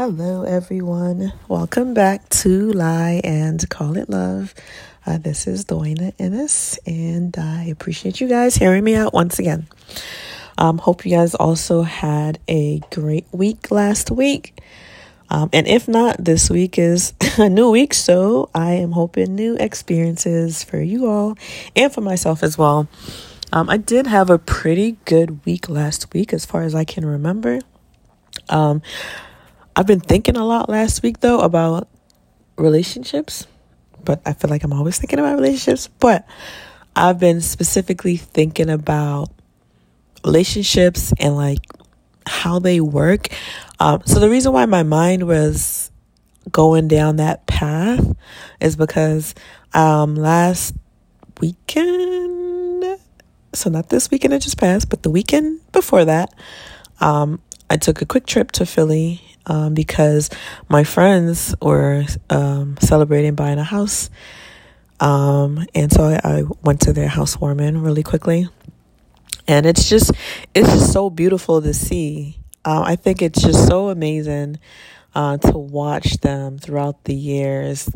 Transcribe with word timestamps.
Hello, 0.00 0.44
everyone. 0.44 1.32
Welcome 1.48 1.92
back 1.92 2.28
to 2.28 2.70
Lie 2.70 3.20
and 3.24 3.68
Call 3.68 3.96
It 3.96 4.08
Love. 4.08 4.54
Uh, 5.04 5.18
this 5.18 5.48
is 5.48 5.64
Dwayna 5.64 6.14
Inniss, 6.18 6.78
and 6.86 7.36
I 7.36 7.64
appreciate 7.64 8.20
you 8.20 8.28
guys 8.28 8.54
hearing 8.54 8.84
me 8.84 8.94
out 8.94 9.12
once 9.12 9.40
again. 9.40 9.66
Um, 10.56 10.78
hope 10.78 11.04
you 11.04 11.10
guys 11.10 11.34
also 11.34 11.82
had 11.82 12.38
a 12.46 12.78
great 12.92 13.26
week 13.32 13.72
last 13.72 14.12
week. 14.12 14.62
Um, 15.30 15.50
and 15.52 15.66
if 15.66 15.88
not, 15.88 16.24
this 16.24 16.48
week 16.48 16.78
is 16.78 17.12
a 17.36 17.48
new 17.48 17.72
week, 17.72 17.92
so 17.92 18.50
I 18.54 18.74
am 18.74 18.92
hoping 18.92 19.34
new 19.34 19.56
experiences 19.56 20.62
for 20.62 20.80
you 20.80 21.08
all 21.08 21.36
and 21.74 21.92
for 21.92 22.02
myself 22.02 22.44
as 22.44 22.56
well. 22.56 22.86
Um, 23.52 23.68
I 23.68 23.78
did 23.78 24.06
have 24.06 24.30
a 24.30 24.38
pretty 24.38 24.96
good 25.06 25.44
week 25.44 25.68
last 25.68 26.14
week, 26.14 26.32
as 26.32 26.46
far 26.46 26.62
as 26.62 26.72
I 26.72 26.84
can 26.84 27.04
remember. 27.04 27.58
Um, 28.48 28.80
I've 29.78 29.86
been 29.86 30.00
thinking 30.00 30.36
a 30.36 30.44
lot 30.44 30.68
last 30.68 31.04
week 31.04 31.20
though 31.20 31.38
about 31.38 31.86
relationships, 32.56 33.46
but 34.02 34.20
I 34.26 34.32
feel 34.32 34.50
like 34.50 34.64
I'm 34.64 34.72
always 34.72 34.98
thinking 34.98 35.20
about 35.20 35.36
relationships. 35.36 35.86
But 36.00 36.26
I've 36.96 37.20
been 37.20 37.40
specifically 37.40 38.16
thinking 38.16 38.70
about 38.70 39.30
relationships 40.24 41.12
and 41.20 41.36
like 41.36 41.64
how 42.26 42.58
they 42.58 42.80
work. 42.80 43.28
Um, 43.78 44.02
so 44.04 44.18
the 44.18 44.28
reason 44.28 44.52
why 44.52 44.66
my 44.66 44.82
mind 44.82 45.28
was 45.28 45.92
going 46.50 46.88
down 46.88 47.14
that 47.18 47.46
path 47.46 48.16
is 48.60 48.74
because 48.74 49.32
um, 49.74 50.16
last 50.16 50.74
weekend, 51.40 52.98
so 53.52 53.70
not 53.70 53.90
this 53.90 54.10
weekend 54.10 54.34
it 54.34 54.40
just 54.40 54.58
passed, 54.58 54.90
but 54.90 55.04
the 55.04 55.10
weekend 55.10 55.60
before 55.70 56.04
that, 56.04 56.34
um, 56.98 57.40
I 57.70 57.76
took 57.76 58.02
a 58.02 58.06
quick 58.06 58.26
trip 58.26 58.50
to 58.52 58.66
Philly 58.66 59.22
um, 59.48 59.74
because 59.74 60.30
my 60.68 60.84
friends 60.84 61.54
were 61.60 62.04
um, 62.30 62.76
celebrating 62.80 63.34
buying 63.34 63.58
a 63.58 63.64
house. 63.64 64.10
Um, 65.00 65.66
and 65.74 65.92
so 65.92 66.04
I, 66.04 66.20
I, 66.24 66.42
went 66.62 66.80
to 66.82 66.92
their 66.92 67.08
housewarming 67.08 67.78
really 67.78 68.02
quickly. 68.02 68.48
And 69.46 69.64
it's 69.64 69.88
just, 69.88 70.12
it's 70.54 70.68
just 70.68 70.92
so 70.92 71.08
beautiful 71.08 71.62
to 71.62 71.72
see. 71.72 72.38
Uh, 72.64 72.82
I 72.84 72.96
think 72.96 73.22
it's 73.22 73.40
just 73.40 73.66
so 73.68 73.88
amazing 73.90 74.58
uh, 75.14 75.38
to 75.38 75.56
watch 75.56 76.18
them 76.18 76.58
throughout 76.58 77.04
the 77.04 77.14
years. 77.14 77.88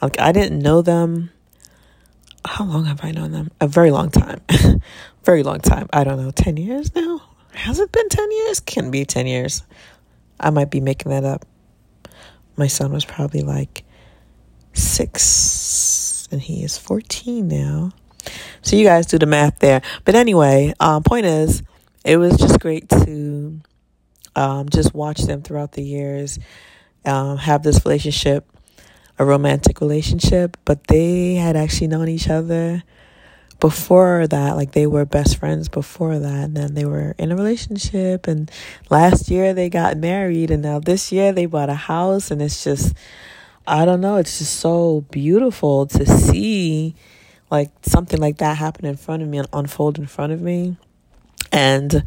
Like 0.00 0.18
I 0.18 0.32
didn't 0.32 0.58
know 0.58 0.82
them. 0.82 1.30
How 2.44 2.64
long 2.64 2.84
have 2.86 3.04
I 3.04 3.10
known 3.10 3.32
them? 3.32 3.50
A 3.60 3.68
very 3.68 3.90
long 3.90 4.10
time. 4.10 4.40
very 5.24 5.42
long 5.42 5.60
time. 5.60 5.88
I 5.92 6.04
don't 6.04 6.16
know, 6.16 6.30
10 6.30 6.56
years 6.56 6.94
now? 6.94 7.20
Has 7.52 7.80
it 7.80 7.90
been 7.90 8.08
10 8.08 8.30
years? 8.30 8.60
Can 8.60 8.90
be 8.90 9.04
10 9.04 9.26
years. 9.26 9.62
I 10.38 10.50
might 10.50 10.70
be 10.70 10.80
making 10.80 11.10
that 11.10 11.24
up. 11.24 11.46
My 12.56 12.66
son 12.66 12.92
was 12.92 13.04
probably 13.04 13.42
like 13.42 13.84
six, 14.72 16.28
and 16.30 16.40
he 16.40 16.62
is 16.62 16.78
14 16.78 17.46
now. 17.46 17.90
So 18.62 18.76
you 18.76 18.84
guys 18.84 19.06
do 19.06 19.18
the 19.18 19.26
math 19.26 19.58
there. 19.60 19.82
But 20.04 20.14
anyway, 20.14 20.74
um, 20.80 21.02
point 21.02 21.26
is, 21.26 21.62
it 22.04 22.16
was 22.16 22.36
just 22.36 22.60
great 22.60 22.88
to 22.88 23.60
um, 24.34 24.68
just 24.68 24.94
watch 24.94 25.20
them 25.22 25.42
throughout 25.42 25.72
the 25.72 25.82
years 25.82 26.38
um, 27.06 27.38
have 27.38 27.62
this 27.62 27.84
relationship, 27.84 28.50
a 29.18 29.24
romantic 29.24 29.80
relationship, 29.80 30.56
but 30.64 30.86
they 30.88 31.34
had 31.34 31.56
actually 31.56 31.86
known 31.86 32.08
each 32.08 32.28
other 32.28 32.82
before 33.60 34.26
that, 34.26 34.56
like 34.56 34.72
they 34.72 34.86
were 34.86 35.04
best 35.04 35.38
friends 35.38 35.68
before 35.68 36.18
that, 36.18 36.44
and 36.44 36.56
then 36.56 36.74
they 36.74 36.84
were 36.84 37.14
in 37.18 37.32
a 37.32 37.36
relationship. 37.36 38.26
And 38.26 38.50
last 38.90 39.30
year 39.30 39.54
they 39.54 39.68
got 39.68 39.96
married, 39.96 40.50
and 40.50 40.62
now 40.62 40.78
this 40.78 41.12
year 41.12 41.32
they 41.32 41.46
bought 41.46 41.70
a 41.70 41.74
house, 41.74 42.30
and 42.30 42.42
it's 42.42 42.62
just, 42.62 42.94
I 43.66 43.84
don't 43.84 44.00
know, 44.00 44.16
it's 44.16 44.38
just 44.38 44.60
so 44.60 45.02
beautiful 45.10 45.86
to 45.86 46.06
see 46.06 46.94
like 47.50 47.70
something 47.82 48.20
like 48.20 48.38
that 48.38 48.56
happen 48.56 48.84
in 48.84 48.96
front 48.96 49.22
of 49.22 49.28
me 49.28 49.38
and 49.38 49.48
unfold 49.52 49.98
in 49.98 50.06
front 50.06 50.32
of 50.32 50.40
me. 50.40 50.76
And 51.52 52.04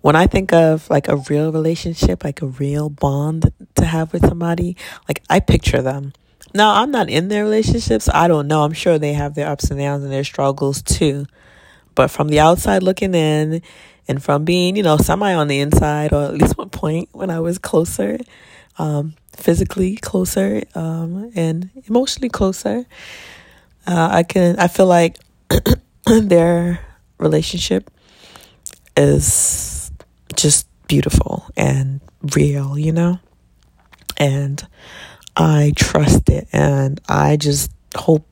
when 0.00 0.16
I 0.16 0.26
think 0.26 0.52
of 0.52 0.88
like 0.88 1.08
a 1.08 1.16
real 1.16 1.52
relationship, 1.52 2.24
like 2.24 2.42
a 2.42 2.46
real 2.46 2.88
bond 2.88 3.52
to 3.74 3.84
have 3.84 4.12
with 4.12 4.26
somebody, 4.26 4.76
like 5.08 5.22
I 5.28 5.40
picture 5.40 5.82
them 5.82 6.14
now, 6.54 6.82
I'm 6.82 6.90
not 6.90 7.08
in 7.08 7.28
their 7.28 7.44
relationships. 7.44 8.08
I 8.12 8.28
don't 8.28 8.48
know. 8.48 8.62
I'm 8.62 8.72
sure 8.72 8.98
they 8.98 9.12
have 9.12 9.34
their 9.34 9.48
ups 9.48 9.70
and 9.70 9.78
downs 9.78 10.04
and 10.04 10.12
their 10.12 10.24
struggles 10.24 10.82
too. 10.82 11.26
But 11.94 12.08
from 12.10 12.28
the 12.28 12.40
outside 12.40 12.82
looking 12.82 13.14
in, 13.14 13.62
and 14.08 14.22
from 14.22 14.44
being, 14.44 14.74
you 14.76 14.82
know, 14.82 14.96
semi 14.96 15.34
on 15.34 15.46
the 15.46 15.60
inside, 15.60 16.12
or 16.12 16.24
at 16.24 16.34
least 16.34 16.58
one 16.58 16.70
point 16.70 17.08
when 17.12 17.30
I 17.30 17.38
was 17.38 17.58
closer, 17.58 18.18
um, 18.78 19.14
physically 19.36 19.96
closer, 19.96 20.62
um, 20.74 21.30
and 21.36 21.70
emotionally 21.86 22.28
closer, 22.28 22.86
uh, 23.86 24.08
I 24.10 24.24
can, 24.24 24.58
I 24.58 24.66
feel 24.66 24.86
like 24.86 25.18
their 26.06 26.80
relationship 27.18 27.90
is 28.96 29.92
just 30.34 30.66
beautiful 30.88 31.46
and 31.56 32.00
real, 32.34 32.76
you 32.76 32.90
know? 32.90 33.20
And 34.16 34.66
I 35.40 35.72
trust 35.74 36.28
it 36.28 36.48
and 36.52 37.00
I 37.08 37.38
just 37.38 37.72
hope 37.96 38.26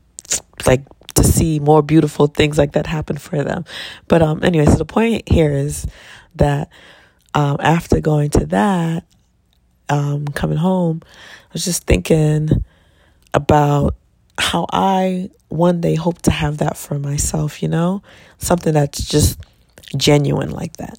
like 0.66 0.84
to 1.14 1.24
see 1.24 1.58
more 1.58 1.80
beautiful 1.80 2.26
things 2.26 2.58
like 2.58 2.72
that 2.72 2.86
happen 2.86 3.16
for 3.16 3.42
them. 3.42 3.64
But 4.08 4.20
um 4.20 4.44
anyway, 4.44 4.66
so 4.66 4.76
the 4.76 4.84
point 4.84 5.26
here 5.26 5.50
is 5.50 5.86
that 6.34 6.68
um 7.32 7.56
after 7.60 8.00
going 8.00 8.28
to 8.30 8.44
that, 8.46 9.06
um 9.88 10.28
coming 10.28 10.58
home, 10.58 11.00
I 11.04 11.52
was 11.54 11.64
just 11.64 11.84
thinking 11.84 12.50
about 13.32 13.96
how 14.36 14.66
I 14.70 15.30
one 15.48 15.80
day 15.80 15.94
hope 15.94 16.20
to 16.22 16.30
have 16.30 16.58
that 16.58 16.76
for 16.76 16.98
myself, 16.98 17.62
you 17.62 17.68
know? 17.68 18.02
Something 18.36 18.74
that's 18.74 19.02
just 19.02 19.40
genuine 19.96 20.50
like 20.50 20.76
that. 20.76 20.98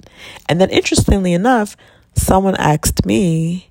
And 0.50 0.60
then 0.60 0.72
interestingly 0.72 1.34
enough, 1.34 1.78
someone 2.16 2.56
asked 2.56 3.06
me 3.06 3.70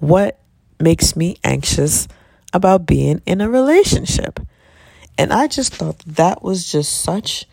what 0.00 0.40
makes 0.80 1.16
me 1.16 1.36
anxious 1.44 2.08
about 2.52 2.86
being 2.86 3.22
in 3.26 3.40
a 3.40 3.48
relationship? 3.48 4.40
And 5.18 5.32
I 5.32 5.46
just 5.46 5.74
thought 5.74 5.98
that 6.06 6.42
was 6.42 6.70
just 6.70 7.02
such 7.02 7.46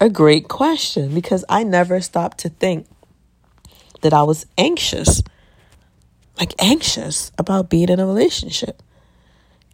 a 0.00 0.08
great 0.08 0.48
question 0.48 1.14
because 1.14 1.44
I 1.48 1.64
never 1.64 2.00
stopped 2.00 2.38
to 2.38 2.48
think 2.48 2.86
that 4.02 4.12
I 4.12 4.22
was 4.22 4.46
anxious, 4.56 5.22
like 6.38 6.54
anxious 6.60 7.32
about 7.36 7.68
being 7.68 7.88
in 7.88 7.98
a 7.98 8.06
relationship. 8.06 8.82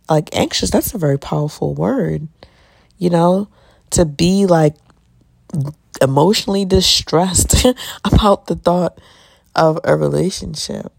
Like 0.09 0.35
anxious, 0.35 0.71
that's 0.71 0.95
a 0.95 0.99
very 0.99 1.19
powerful 1.19 1.75
word, 1.75 2.29
you 2.99 3.11
know, 3.11 3.49
to 3.91 4.05
be 4.05 4.47
like 4.47 4.77
emotionally 6.01 6.65
distressed 6.65 7.67
about 8.05 8.47
the 8.47 8.57
thought 8.57 8.99
of 9.55 9.79
a 9.85 9.97
relationship, 9.97 10.93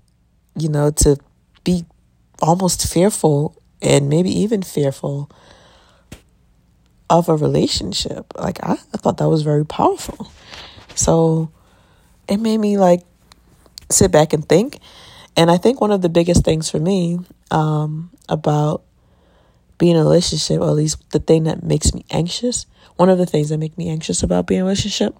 you 0.55 0.69
know, 0.69 0.91
to 0.91 1.17
be 1.63 1.85
almost 2.41 2.91
fearful 2.91 3.61
and 3.81 4.09
maybe 4.09 4.29
even 4.29 4.61
fearful 4.61 5.29
of 7.09 7.29
a 7.29 7.35
relationship. 7.35 8.33
Like 8.37 8.63
I, 8.63 8.73
I 8.73 8.97
thought 8.97 9.17
that 9.17 9.29
was 9.29 9.43
very 9.43 9.65
powerful. 9.65 10.31
So 10.95 11.51
it 12.27 12.37
made 12.37 12.57
me 12.57 12.77
like 12.77 13.01
sit 13.89 14.11
back 14.11 14.33
and 14.33 14.47
think. 14.47 14.79
And 15.37 15.51
I 15.51 15.57
think 15.57 15.81
one 15.81 15.91
of 15.91 16.01
the 16.01 16.09
biggest 16.09 16.43
things 16.43 16.69
for 16.69 16.79
me 16.79 17.19
um, 17.51 18.11
about 18.29 18.83
being 19.77 19.95
in 19.95 20.01
a 20.01 20.03
relationship, 20.03 20.61
or 20.61 20.69
at 20.69 20.75
least 20.75 21.09
the 21.11 21.19
thing 21.19 21.43
that 21.43 21.63
makes 21.63 21.93
me 21.93 22.05
anxious, 22.09 22.65
one 22.95 23.09
of 23.09 23.17
the 23.17 23.25
things 23.25 23.49
that 23.49 23.57
make 23.57 23.77
me 23.77 23.89
anxious 23.89 24.23
about 24.23 24.47
being 24.47 24.59
in 24.59 24.63
a 24.63 24.65
relationship 24.65 25.15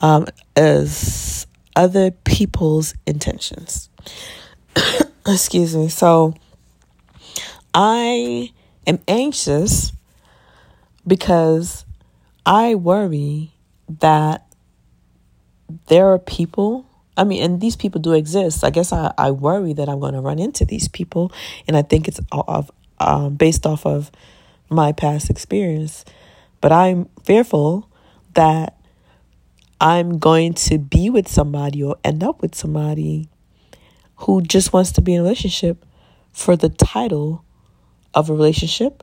um, 0.00 0.26
is 0.56 1.46
other 1.76 2.10
people's 2.10 2.94
intentions. 3.06 3.88
Excuse 5.28 5.74
me. 5.74 5.88
So 5.88 6.34
I 7.74 8.52
am 8.86 9.00
anxious 9.08 9.92
because 11.04 11.84
I 12.44 12.76
worry 12.76 13.52
that 13.88 14.46
there 15.88 16.06
are 16.12 16.18
people. 16.20 16.86
I 17.16 17.24
mean, 17.24 17.42
and 17.42 17.60
these 17.60 17.74
people 17.74 18.00
do 18.00 18.12
exist. 18.12 18.62
I 18.62 18.70
guess 18.70 18.92
I, 18.92 19.12
I 19.18 19.32
worry 19.32 19.72
that 19.72 19.88
I'm 19.88 19.98
going 19.98 20.14
to 20.14 20.20
run 20.20 20.38
into 20.38 20.64
these 20.64 20.86
people. 20.86 21.32
And 21.66 21.76
I 21.76 21.82
think 21.82 22.06
it's 22.06 22.20
of, 22.30 22.70
um, 23.00 23.34
based 23.34 23.66
off 23.66 23.84
of 23.84 24.12
my 24.70 24.92
past 24.92 25.28
experience. 25.28 26.04
But 26.60 26.70
I'm 26.70 27.08
fearful 27.24 27.90
that 28.34 28.76
I'm 29.80 30.18
going 30.18 30.54
to 30.54 30.78
be 30.78 31.10
with 31.10 31.26
somebody 31.26 31.82
or 31.82 31.96
end 32.04 32.22
up 32.22 32.42
with 32.42 32.54
somebody 32.54 33.28
who 34.16 34.42
just 34.42 34.72
wants 34.72 34.92
to 34.92 35.00
be 35.00 35.14
in 35.14 35.20
a 35.20 35.22
relationship 35.22 35.84
for 36.32 36.56
the 36.56 36.68
title 36.68 37.44
of 38.14 38.30
a 38.30 38.32
relationship 38.32 39.02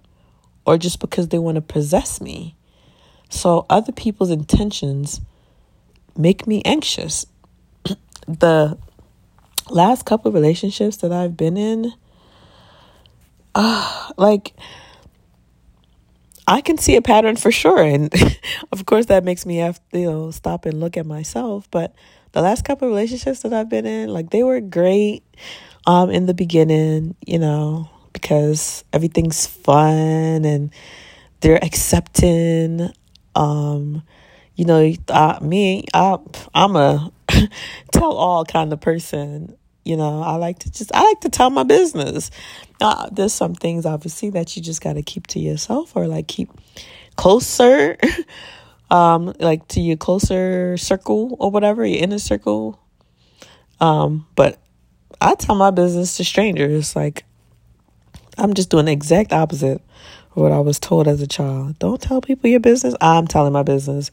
or 0.65 0.77
just 0.77 0.99
because 0.99 1.27
they 1.29 1.39
want 1.39 1.55
to 1.55 1.61
possess 1.61 2.21
me. 2.21 2.55
So 3.29 3.65
other 3.69 3.91
people's 3.91 4.29
intentions 4.29 5.21
make 6.17 6.47
me 6.47 6.61
anxious. 6.65 7.25
the 8.27 8.77
last 9.69 10.05
couple 10.05 10.29
of 10.29 10.35
relationships 10.35 10.97
that 10.97 11.11
I've 11.11 11.35
been 11.35 11.57
in, 11.57 11.93
uh, 13.55 14.11
like 14.17 14.53
I 16.47 16.61
can 16.61 16.77
see 16.77 16.95
a 16.95 17.01
pattern 17.01 17.35
for 17.35 17.51
sure, 17.51 17.81
and 17.81 18.13
of 18.71 18.85
course 18.85 19.07
that 19.07 19.23
makes 19.23 19.45
me 19.45 19.57
have 19.57 19.79
to 19.91 19.99
you 19.99 20.11
know 20.11 20.31
stop 20.31 20.65
and 20.65 20.79
look 20.79 20.97
at 20.97 21.05
myself. 21.05 21.69
But 21.71 21.95
the 22.33 22.41
last 22.41 22.65
couple 22.65 22.87
of 22.87 22.91
relationships 22.91 23.41
that 23.41 23.53
I've 23.53 23.69
been 23.69 23.85
in, 23.85 24.09
like 24.09 24.29
they 24.29 24.43
were 24.43 24.59
great, 24.59 25.23
um, 25.85 26.09
in 26.09 26.25
the 26.25 26.33
beginning, 26.33 27.15
you 27.25 27.39
know, 27.39 27.89
because 28.11 28.83
everything's 28.93 29.47
fun 29.47 30.45
and 30.45 30.71
they're 31.41 31.63
accepting, 31.63 32.89
um, 33.35 34.03
you 34.55 34.65
know, 34.65 34.93
me, 35.41 35.85
I, 35.93 36.17
I'm 36.53 36.75
a 36.75 37.11
tell 37.91 38.13
all 38.13 38.45
kind 38.45 38.71
of 38.73 38.81
person. 38.81 39.55
You 39.85 39.97
know, 39.97 40.21
I 40.21 40.35
like 40.35 40.59
to 40.59 40.71
just, 40.71 40.93
I 40.93 41.03
like 41.03 41.21
to 41.21 41.29
tell 41.29 41.49
my 41.49 41.63
business. 41.63 42.31
Uh, 42.79 43.09
there's 43.11 43.33
some 43.33 43.53
things 43.53 43.85
obviously 43.85 44.29
that 44.29 44.55
you 44.55 44.61
just 44.61 44.81
got 44.81 44.93
to 44.93 45.03
keep 45.03 45.27
to 45.27 45.39
yourself 45.39 45.95
or 45.95 46.07
like 46.07 46.27
keep 46.27 46.49
closer, 47.17 47.97
um, 48.93 49.33
like 49.39 49.67
to 49.69 49.81
your 49.81 49.97
closer 49.97 50.77
circle 50.77 51.35
or 51.39 51.49
whatever, 51.49 51.83
your 51.83 52.01
inner 52.01 52.19
circle. 52.19 52.79
Um, 53.81 54.27
but 54.35 54.59
I 55.19 55.33
tell 55.33 55.55
my 55.55 55.71
business 55.71 56.15
to 56.17 56.23
strangers. 56.23 56.95
Like, 56.95 57.25
I'm 58.37 58.53
just 58.53 58.69
doing 58.69 58.85
the 58.85 58.91
exact 58.91 59.33
opposite 59.33 59.81
of 60.35 60.37
what 60.37 60.51
I 60.51 60.59
was 60.59 60.79
told 60.79 61.07
as 61.07 61.23
a 61.23 61.27
child. 61.27 61.79
Don't 61.79 61.99
tell 61.99 62.21
people 62.21 62.51
your 62.51 62.59
business. 62.59 62.93
I'm 63.01 63.25
telling 63.25 63.51
my 63.51 63.63
business. 63.63 64.11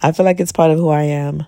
I 0.00 0.12
feel 0.12 0.24
like 0.24 0.40
it's 0.40 0.52
part 0.52 0.70
of 0.70 0.78
who 0.78 0.88
I 0.88 1.02
am. 1.02 1.44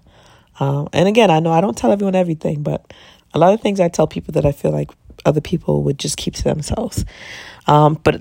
Um, 0.60 0.90
and 0.92 1.08
again, 1.08 1.30
I 1.30 1.40
know 1.40 1.52
I 1.52 1.62
don't 1.62 1.76
tell 1.78 1.92
everyone 1.92 2.14
everything, 2.14 2.62
but 2.62 2.92
a 3.32 3.38
lot 3.38 3.54
of 3.54 3.62
things 3.62 3.80
I 3.80 3.88
tell 3.88 4.06
people 4.06 4.32
that 4.32 4.44
I 4.44 4.52
feel 4.52 4.70
like 4.70 4.90
other 5.24 5.40
people 5.40 5.82
would 5.84 5.98
just 5.98 6.18
keep 6.18 6.34
to 6.34 6.44
themselves. 6.44 7.06
Um, 7.66 7.98
but 8.04 8.20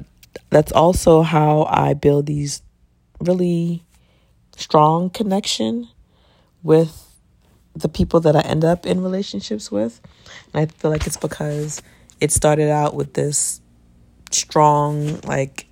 that's 0.50 0.72
also 0.72 1.24
how 1.24 1.64
I 1.64 1.94
build 1.94 2.26
these 2.26 2.62
really 3.20 3.85
strong 4.56 5.10
connection 5.10 5.88
with 6.64 7.02
the 7.76 7.90
people 7.90 8.20
that 8.22 8.36
I 8.36 8.42
end 8.42 8.64
up 8.64 8.86
in 8.86 9.02
relationships 9.02 9.72
with. 9.72 10.02
And 10.54 10.62
I 10.62 10.66
feel 10.74 10.92
like 10.92 11.06
it's 11.06 11.18
because 11.18 11.82
it 12.22 12.32
started 12.32 12.70
out 12.70 12.96
with 12.96 13.14
this 13.14 13.62
strong, 14.32 15.20
like, 15.22 15.68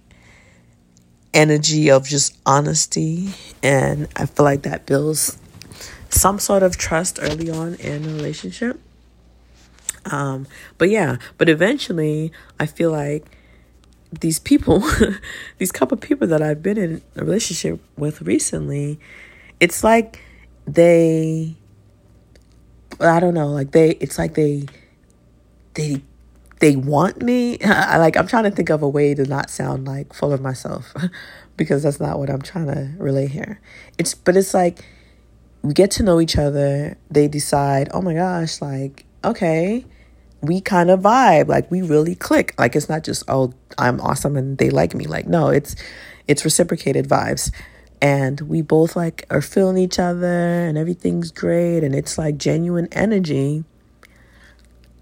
energy 1.33 1.89
of 1.89 2.05
just 2.05 2.37
honesty. 2.45 3.29
And 3.61 4.07
I 4.15 4.25
feel 4.25 4.43
like 4.43 4.63
that 4.63 4.85
builds 4.85 5.37
some 6.09 6.39
sort 6.39 6.61
of 6.61 6.77
trust 6.77 7.19
early 7.21 7.49
on 7.49 7.75
in 7.75 8.05
a 8.05 8.09
relationship. 8.09 8.79
Um, 10.05 10.47
but 10.77 10.89
yeah, 10.89 11.17
but 11.37 11.49
eventually 11.49 12.31
I 12.59 12.65
feel 12.65 12.91
like 12.91 13.25
these 14.19 14.39
people, 14.39 14.83
these 15.57 15.71
couple 15.71 15.97
people 15.97 16.27
that 16.27 16.41
I've 16.41 16.61
been 16.61 16.77
in 16.77 17.01
a 17.15 17.23
relationship 17.23 17.79
with 17.97 18.21
recently, 18.21 18.99
it's 19.59 19.83
like 19.83 20.21
they 20.65 21.55
I 22.99 23.19
don't 23.19 23.33
know, 23.33 23.47
like 23.47 23.71
they 23.71 23.91
it's 23.91 24.17
like 24.17 24.35
they 24.35 24.65
they 25.73 26.01
they 26.59 26.75
want 26.75 27.21
me. 27.21 27.59
I 27.65 27.97
like 27.97 28.17
I'm 28.17 28.27
trying 28.27 28.45
to 28.45 28.51
think 28.51 28.69
of 28.69 28.81
a 28.81 28.89
way 28.89 29.13
to 29.13 29.25
not 29.25 29.49
sound 29.49 29.85
like 29.85 30.13
full 30.13 30.33
of 30.33 30.41
myself 30.41 30.93
because 31.57 31.83
that's 31.83 31.99
not 31.99 32.19
what 32.19 32.29
I'm 32.29 32.41
trying 32.41 32.67
to 32.67 32.91
relay 32.97 33.27
here. 33.27 33.59
It's 33.97 34.13
but 34.13 34.37
it's 34.37 34.53
like 34.53 34.85
we 35.61 35.73
get 35.73 35.91
to 35.91 36.03
know 36.03 36.19
each 36.19 36.37
other. 36.37 36.97
They 37.09 37.27
decide, 37.27 37.89
"Oh 37.93 38.01
my 38.01 38.13
gosh, 38.13 38.61
like 38.61 39.05
okay, 39.23 39.85
we 40.43 40.59
kind 40.59 40.91
of 40.91 40.99
vibe. 40.99 41.47
Like 41.47 41.71
we 41.71 41.81
really 41.81 42.15
click. 42.15 42.53
Like 42.59 42.75
it's 42.75 42.89
not 42.89 43.03
just, 43.03 43.23
"Oh, 43.27 43.53
I'm 43.77 43.99
awesome 44.01 44.35
and 44.35 44.57
they 44.57 44.69
like 44.69 44.93
me." 44.93 45.05
Like 45.05 45.25
no, 45.25 45.47
it's 45.47 45.75
it's 46.27 46.45
reciprocated 46.45 47.07
vibes. 47.07 47.51
And 48.01 48.41
we 48.41 48.61
both 48.61 48.97
like 48.97 49.25
are 49.29 49.41
feeling 49.41 49.77
each 49.77 49.97
other 49.97 50.27
and 50.27 50.77
everything's 50.77 51.31
great 51.31 51.83
and 51.85 51.95
it's 51.95 52.17
like 52.17 52.37
genuine 52.37 52.89
energy. 52.91 53.63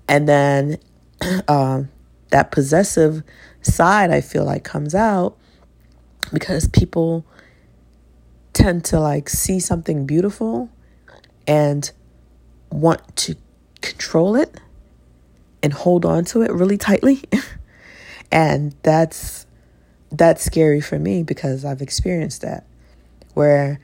And 0.08 0.30
then 0.30 0.78
um, 1.48 1.90
that 2.30 2.52
possessive 2.52 3.24
side 3.64 4.12
I 4.12 4.22
feel 4.22 4.46
like 4.46 4.64
comes 4.64 4.94
out 4.94 5.36
because 6.32 6.68
people 6.68 7.26
tend 8.54 8.86
to 8.86 9.00
like 9.00 9.30
see 9.30 9.60
something 9.60 10.06
beautiful 10.06 10.70
and 11.48 11.92
want 12.70 13.16
to 13.16 13.36
control 13.82 14.36
it 14.36 14.60
and 15.64 15.74
hold 15.74 16.06
on 16.06 16.26
to 16.26 16.42
it 16.42 16.52
really 16.52 16.78
tightly. 16.78 17.24
and 18.32 18.76
that's 18.84 19.46
that's 20.12 20.44
scary 20.44 20.82
for 20.82 21.00
me 21.00 21.24
because 21.24 21.64
I've 21.64 21.82
experienced 21.82 22.42
that 22.42 22.66
where 23.34 23.80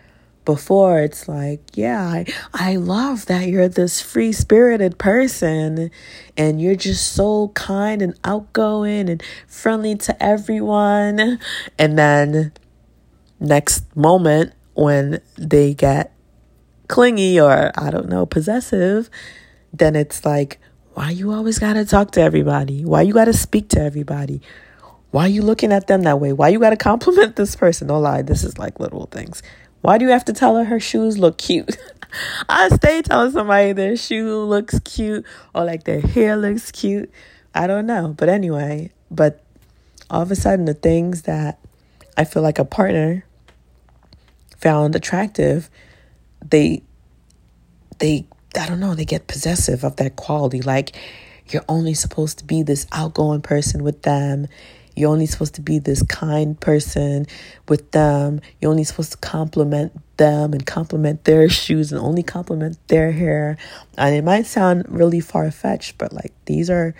before 0.47 1.01
it's 1.01 1.27
like 1.27 1.59
yeah 1.73 2.01
I, 2.01 2.25
I 2.53 2.75
love 2.77 3.25
that 3.25 3.49
you're 3.49 3.67
this 3.67 4.01
free 4.01 4.31
spirited 4.31 4.97
person 4.97 5.91
and 6.37 6.61
you're 6.61 6.75
just 6.75 7.11
so 7.11 7.49
kind 7.49 8.01
and 8.01 8.17
outgoing 8.23 9.09
and 9.09 9.21
friendly 9.45 9.95
to 9.95 10.23
everyone 10.23 11.39
and 11.77 11.97
then 11.99 12.53
next 13.41 13.93
moment 13.93 14.53
when 14.73 15.19
they 15.37 15.73
get 15.73 16.13
clingy 16.87 17.37
or 17.37 17.73
i 17.77 17.89
don't 17.89 18.07
know 18.07 18.25
possessive 18.25 19.09
then 19.73 19.97
it's 19.97 20.23
like 20.23 20.61
why 20.97 21.11
you 21.11 21.31
always 21.31 21.59
gotta 21.59 21.85
talk 21.85 22.09
to 22.11 22.21
everybody 22.21 22.83
why 22.83 23.03
you 23.03 23.13
gotta 23.13 23.33
speak 23.33 23.69
to 23.69 23.79
everybody 23.79 24.41
why 25.11 25.25
are 25.25 25.27
you 25.27 25.43
looking 25.43 25.71
at 25.71 25.85
them 25.85 26.01
that 26.01 26.19
way 26.19 26.33
why 26.33 26.47
you 26.47 26.59
gotta 26.59 26.77
compliment 26.89 27.35
this 27.35 27.55
person 27.55 27.87
no 27.87 27.99
lie 27.99 28.23
this 28.23 28.43
is 28.43 28.57
like 28.57 28.79
little 28.79 29.05
things 29.05 29.43
why 29.81 29.97
do 29.97 30.05
you 30.05 30.11
have 30.11 30.25
to 30.25 30.33
tell 30.33 30.55
her 30.57 30.65
her 30.65 30.79
shoes 30.79 31.17
look 31.17 31.37
cute? 31.37 31.77
I 32.49 32.69
stay 32.69 33.01
telling 33.01 33.31
somebody 33.31 33.73
their 33.73 33.95
shoe 33.95 34.43
looks 34.43 34.79
cute 34.79 35.25
or 35.53 35.65
like 35.65 35.83
their 35.83 36.01
hair 36.01 36.35
looks 36.35 36.71
cute. 36.71 37.11
I 37.53 37.67
don't 37.67 37.85
know. 37.85 38.13
But 38.17 38.29
anyway, 38.29 38.91
but 39.11 39.43
all 40.09 40.21
of 40.21 40.31
a 40.31 40.35
sudden, 40.35 40.65
the 40.65 40.73
things 40.73 41.23
that 41.23 41.59
I 42.17 42.25
feel 42.25 42.43
like 42.43 42.59
a 42.59 42.65
partner 42.65 43.25
found 44.57 44.95
attractive, 44.95 45.69
they, 46.43 46.83
they, 47.99 48.25
I 48.57 48.67
don't 48.67 48.79
know, 48.79 48.95
they 48.95 49.05
get 49.05 49.27
possessive 49.27 49.83
of 49.83 49.95
that 49.97 50.15
quality. 50.15 50.61
Like, 50.61 50.95
you're 51.49 51.65
only 51.69 51.93
supposed 51.93 52.39
to 52.39 52.45
be 52.45 52.63
this 52.63 52.87
outgoing 52.91 53.41
person 53.41 53.83
with 53.83 54.01
them. 54.01 54.47
You're 54.95 55.11
only 55.11 55.27
supposed 55.27 55.55
to 55.55 55.61
be 55.61 55.79
this 55.79 56.01
kind 56.03 56.59
person 56.59 57.27
with 57.69 57.91
them. 57.91 58.41
You're 58.59 58.71
only 58.71 58.83
supposed 58.83 59.11
to 59.11 59.17
compliment 59.19 59.93
them 60.17 60.53
and 60.53 60.65
compliment 60.65 61.23
their 61.23 61.47
shoes 61.49 61.91
and 61.91 62.01
only 62.01 62.23
compliment 62.23 62.77
their 62.87 63.11
hair. 63.11 63.57
And 63.97 64.15
it 64.15 64.23
might 64.23 64.47
sound 64.47 64.85
really 64.89 65.19
far 65.19 65.49
fetched, 65.51 65.97
but 65.97 66.11
like 66.13 66.33
these 66.45 66.69
are 66.69 66.95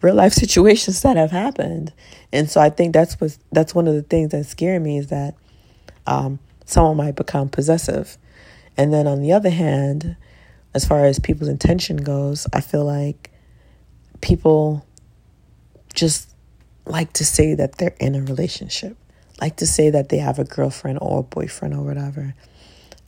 real 0.00 0.14
life 0.14 0.32
situations 0.32 1.02
that 1.02 1.16
have 1.16 1.32
happened. 1.32 1.92
And 2.32 2.48
so 2.48 2.60
I 2.60 2.70
think 2.70 2.92
that's 2.92 3.20
what 3.20 3.36
that's 3.50 3.74
one 3.74 3.88
of 3.88 3.94
the 3.94 4.02
things 4.02 4.30
that 4.30 4.44
scare 4.44 4.78
me 4.78 4.98
is 4.98 5.08
that 5.08 5.34
um, 6.06 6.38
someone 6.64 6.96
might 6.96 7.16
become 7.16 7.48
possessive. 7.48 8.16
And 8.76 8.92
then 8.92 9.06
on 9.06 9.20
the 9.20 9.32
other 9.32 9.50
hand, 9.50 10.16
as 10.74 10.84
far 10.84 11.04
as 11.04 11.18
people's 11.18 11.48
intention 11.48 11.98
goes, 11.98 12.46
I 12.52 12.60
feel 12.60 12.84
like 12.84 13.30
people 14.20 14.86
just 15.94 16.30
like 16.86 17.12
to 17.14 17.24
say 17.24 17.54
that 17.54 17.78
they're 17.78 17.94
in 18.00 18.14
a 18.14 18.22
relationship, 18.22 18.96
like 19.40 19.56
to 19.56 19.66
say 19.66 19.90
that 19.90 20.08
they 20.08 20.18
have 20.18 20.38
a 20.38 20.44
girlfriend 20.44 20.98
or 21.00 21.20
a 21.20 21.22
boyfriend 21.22 21.74
or 21.74 21.82
whatever. 21.82 22.34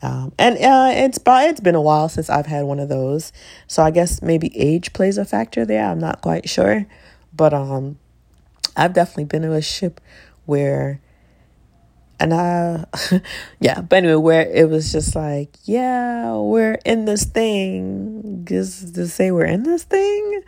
Um, 0.02 0.33
and 0.38 0.56
uh, 0.59 0.92
it's 0.92 1.18
it's 1.25 1.61
been 1.61 1.75
a 1.75 1.80
while 1.80 2.11
since 2.11 2.28
I've 2.28 2.47
had 2.47 2.64
one 2.64 2.78
of 2.78 2.90
those, 2.90 3.33
so 3.66 3.83
I 3.83 3.90
guess 3.90 4.21
maybe 4.21 4.54
age 4.59 4.92
plays 4.92 5.16
a 5.16 5.25
factor 5.25 5.64
there. 5.64 5.87
I'm 5.87 5.99
not 5.99 6.21
quite 6.21 6.47
sure, 6.47 6.87
but 7.35 7.54
um, 7.54 7.99
I've 8.76 8.92
definitely 8.92 9.25
been 9.25 9.44
in 9.44 9.49
a 9.49 9.50
relationship 9.50 10.02
where, 10.44 11.00
and 12.21 12.35
I, 12.35 12.85
yeah, 13.61 13.80
but 13.80 13.97
anyway, 13.97 14.14
where 14.14 14.49
it 14.49 14.68
was 14.68 14.92
just 14.92 15.14
like, 15.14 15.50
yeah, 15.64 16.37
we're 16.37 16.78
in 16.85 17.04
this 17.04 17.25
thing, 17.25 18.44
just 18.49 18.94
to 18.94 19.09
say 19.09 19.30
we're 19.30 19.44
in 19.44 19.62
this 19.62 19.85
thing. 19.85 20.42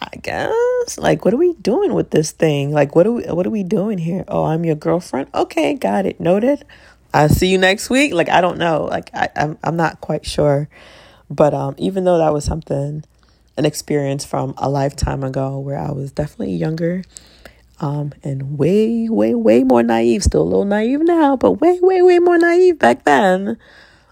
I 0.00 0.16
guess. 0.22 0.96
Like, 0.96 1.24
what 1.24 1.34
are 1.34 1.38
we 1.38 1.54
doing 1.54 1.92
with 1.92 2.10
this 2.10 2.30
thing? 2.30 2.70
Like, 2.72 2.94
what 2.94 3.06
are 3.06 3.12
we 3.12 3.24
what 3.24 3.46
are 3.46 3.50
we 3.50 3.64
doing 3.64 3.98
here? 3.98 4.24
Oh, 4.28 4.44
I'm 4.44 4.64
your 4.64 4.76
girlfriend. 4.76 5.28
Okay, 5.34 5.74
got 5.74 6.06
it. 6.06 6.20
Noted. 6.20 6.64
I'll 7.12 7.28
see 7.28 7.48
you 7.48 7.58
next 7.58 7.90
week. 7.90 8.12
Like, 8.12 8.28
I 8.28 8.40
don't 8.40 8.58
know. 8.58 8.84
Like, 8.84 9.10
I, 9.12 9.28
I'm 9.34 9.58
I'm 9.64 9.76
not 9.76 10.00
quite 10.00 10.24
sure. 10.24 10.68
But 11.28 11.52
um, 11.52 11.74
even 11.78 12.04
though 12.04 12.18
that 12.18 12.32
was 12.32 12.44
something, 12.44 13.04
an 13.56 13.64
experience 13.64 14.24
from 14.24 14.54
a 14.56 14.68
lifetime 14.68 15.24
ago, 15.24 15.58
where 15.58 15.78
I 15.78 15.90
was 15.90 16.12
definitely 16.12 16.54
younger, 16.54 17.02
um, 17.80 18.12
and 18.22 18.58
way, 18.58 19.08
way, 19.08 19.34
way 19.34 19.64
more 19.64 19.82
naive. 19.82 20.22
Still 20.24 20.42
a 20.42 20.44
little 20.44 20.64
naive 20.64 21.00
now, 21.00 21.36
but 21.36 21.52
way, 21.52 21.78
way, 21.80 22.02
way 22.02 22.18
more 22.18 22.38
naive 22.38 22.78
back 22.78 23.04
then. 23.04 23.58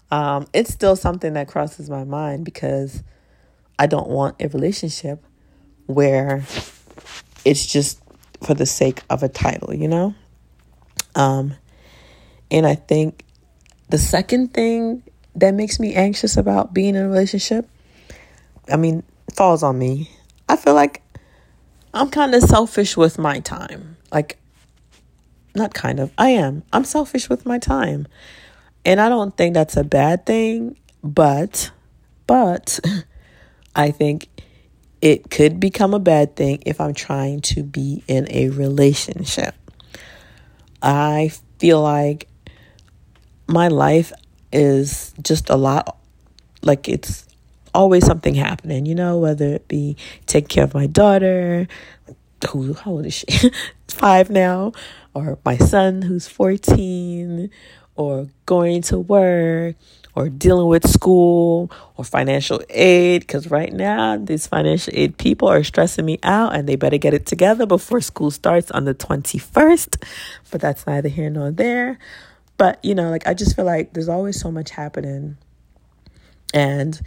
Um, 0.09 0.47
it's 0.53 0.73
still 0.73 0.95
something 0.95 1.33
that 1.33 1.47
crosses 1.47 1.89
my 1.89 2.03
mind 2.03 2.45
because 2.45 3.03
I 3.77 3.87
don't 3.87 4.07
want 4.07 4.41
a 4.41 4.47
relationship 4.47 5.23
where 5.85 6.45
it's 7.43 7.65
just 7.65 8.01
for 8.41 8.53
the 8.53 8.65
sake 8.65 9.01
of 9.09 9.23
a 9.23 9.29
title, 9.29 9.73
you 9.73 9.87
know? 9.87 10.15
Um, 11.15 11.55
and 12.49 12.65
I 12.65 12.75
think 12.75 13.25
the 13.89 13.97
second 13.97 14.53
thing 14.53 15.03
that 15.35 15.53
makes 15.53 15.79
me 15.79 15.93
anxious 15.93 16.37
about 16.37 16.73
being 16.73 16.95
in 16.95 17.03
a 17.03 17.07
relationship, 17.07 17.67
I 18.71 18.77
mean, 18.77 19.03
falls 19.35 19.63
on 19.63 19.77
me. 19.77 20.09
I 20.49 20.55
feel 20.55 20.73
like 20.73 21.01
I'm 21.93 22.09
kind 22.09 22.33
of 22.35 22.43
selfish 22.43 22.97
with 22.97 23.17
my 23.17 23.39
time. 23.39 23.97
Like, 24.11 24.37
not 25.55 25.73
kind 25.73 25.99
of, 25.99 26.11
I 26.17 26.29
am. 26.29 26.63
I'm 26.71 26.83
selfish 26.83 27.29
with 27.29 27.45
my 27.45 27.59
time. 27.59 28.07
And 28.85 29.01
I 29.01 29.09
don't 29.09 29.35
think 29.35 29.53
that's 29.53 29.75
a 29.75 29.83
bad 29.83 30.25
thing, 30.25 30.77
but, 31.03 31.71
but 32.25 32.79
I 33.75 33.91
think 33.91 34.29
it 35.01 35.29
could 35.29 35.59
become 35.59 35.93
a 35.93 35.99
bad 35.99 36.35
thing 36.35 36.63
if 36.65 36.79
I'm 36.79 36.93
trying 36.93 37.41
to 37.41 37.63
be 37.63 38.03
in 38.07 38.27
a 38.29 38.49
relationship. 38.49 39.55
I 40.81 41.31
feel 41.59 41.81
like 41.81 42.27
my 43.47 43.67
life 43.67 44.11
is 44.51 45.13
just 45.21 45.49
a 45.49 45.55
lot 45.55 45.97
like 46.61 46.87
it's 46.87 47.26
always 47.77 48.05
something 48.05 48.33
happening, 48.33 48.87
you 48.87 48.95
know, 48.95 49.19
whether 49.19 49.45
it 49.45 49.67
be 49.67 49.95
take 50.25 50.47
care 50.47 50.63
of 50.63 50.73
my 50.73 50.87
daughter, 50.87 51.67
who 52.49 52.73
how 52.73 52.91
old 52.91 53.05
is 53.05 53.13
she? 53.13 53.51
Five 53.87 54.29
now, 54.31 54.73
or 55.13 55.37
my 55.45 55.57
son 55.57 56.01
who's 56.01 56.27
14, 56.27 57.49
or 57.95 58.27
going 58.47 58.81
to 58.83 58.97
work, 58.97 59.75
or 60.15 60.29
dealing 60.29 60.65
with 60.65 60.89
school 60.89 61.71
or 61.95 62.03
financial 62.03 62.59
aid 62.71 63.21
because 63.21 63.51
right 63.51 63.71
now 63.71 64.17
these 64.17 64.47
financial 64.47 64.91
aid 64.95 65.15
people 65.19 65.47
are 65.47 65.63
stressing 65.63 66.03
me 66.05 66.17
out 66.23 66.55
and 66.55 66.67
they 66.67 66.75
better 66.75 66.97
get 66.97 67.13
it 67.13 67.27
together 67.27 67.67
before 67.67 68.01
school 68.01 68.31
starts 68.31 68.71
on 68.71 68.85
the 68.85 68.95
21st 68.95 70.03
but 70.49 70.59
that's 70.59 70.87
neither 70.87 71.07
here 71.07 71.29
nor 71.29 71.51
there 71.51 71.99
but 72.57 72.83
you 72.83 72.95
know 72.95 73.11
like 73.11 73.27
i 73.27 73.33
just 73.35 73.55
feel 73.55 73.65
like 73.65 73.93
there's 73.93 74.09
always 74.09 74.39
so 74.39 74.49
much 74.49 74.71
happening 74.71 75.37
and 76.51 76.99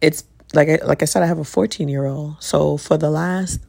it's 0.00 0.24
like 0.54 0.68
I, 0.68 0.78
like 0.84 1.02
I 1.02 1.06
said 1.06 1.22
I 1.22 1.26
have 1.26 1.38
a 1.38 1.44
14 1.44 1.88
year 1.88 2.06
old 2.06 2.42
so 2.42 2.76
for 2.76 2.96
the 2.96 3.10
last 3.10 3.60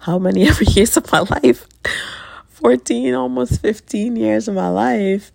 how 0.00 0.18
many 0.18 0.48
ever 0.48 0.64
years 0.64 0.96
of 0.96 1.10
my 1.12 1.20
life 1.20 1.66
14 2.48 3.14
almost 3.14 3.60
15 3.60 4.16
years 4.16 4.48
of 4.48 4.54
my 4.54 4.68
life 4.68 5.32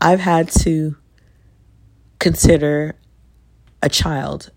I've 0.00 0.20
had 0.20 0.48
to 0.62 0.96
consider 2.18 2.96
a 3.82 3.88
child. 3.88 4.50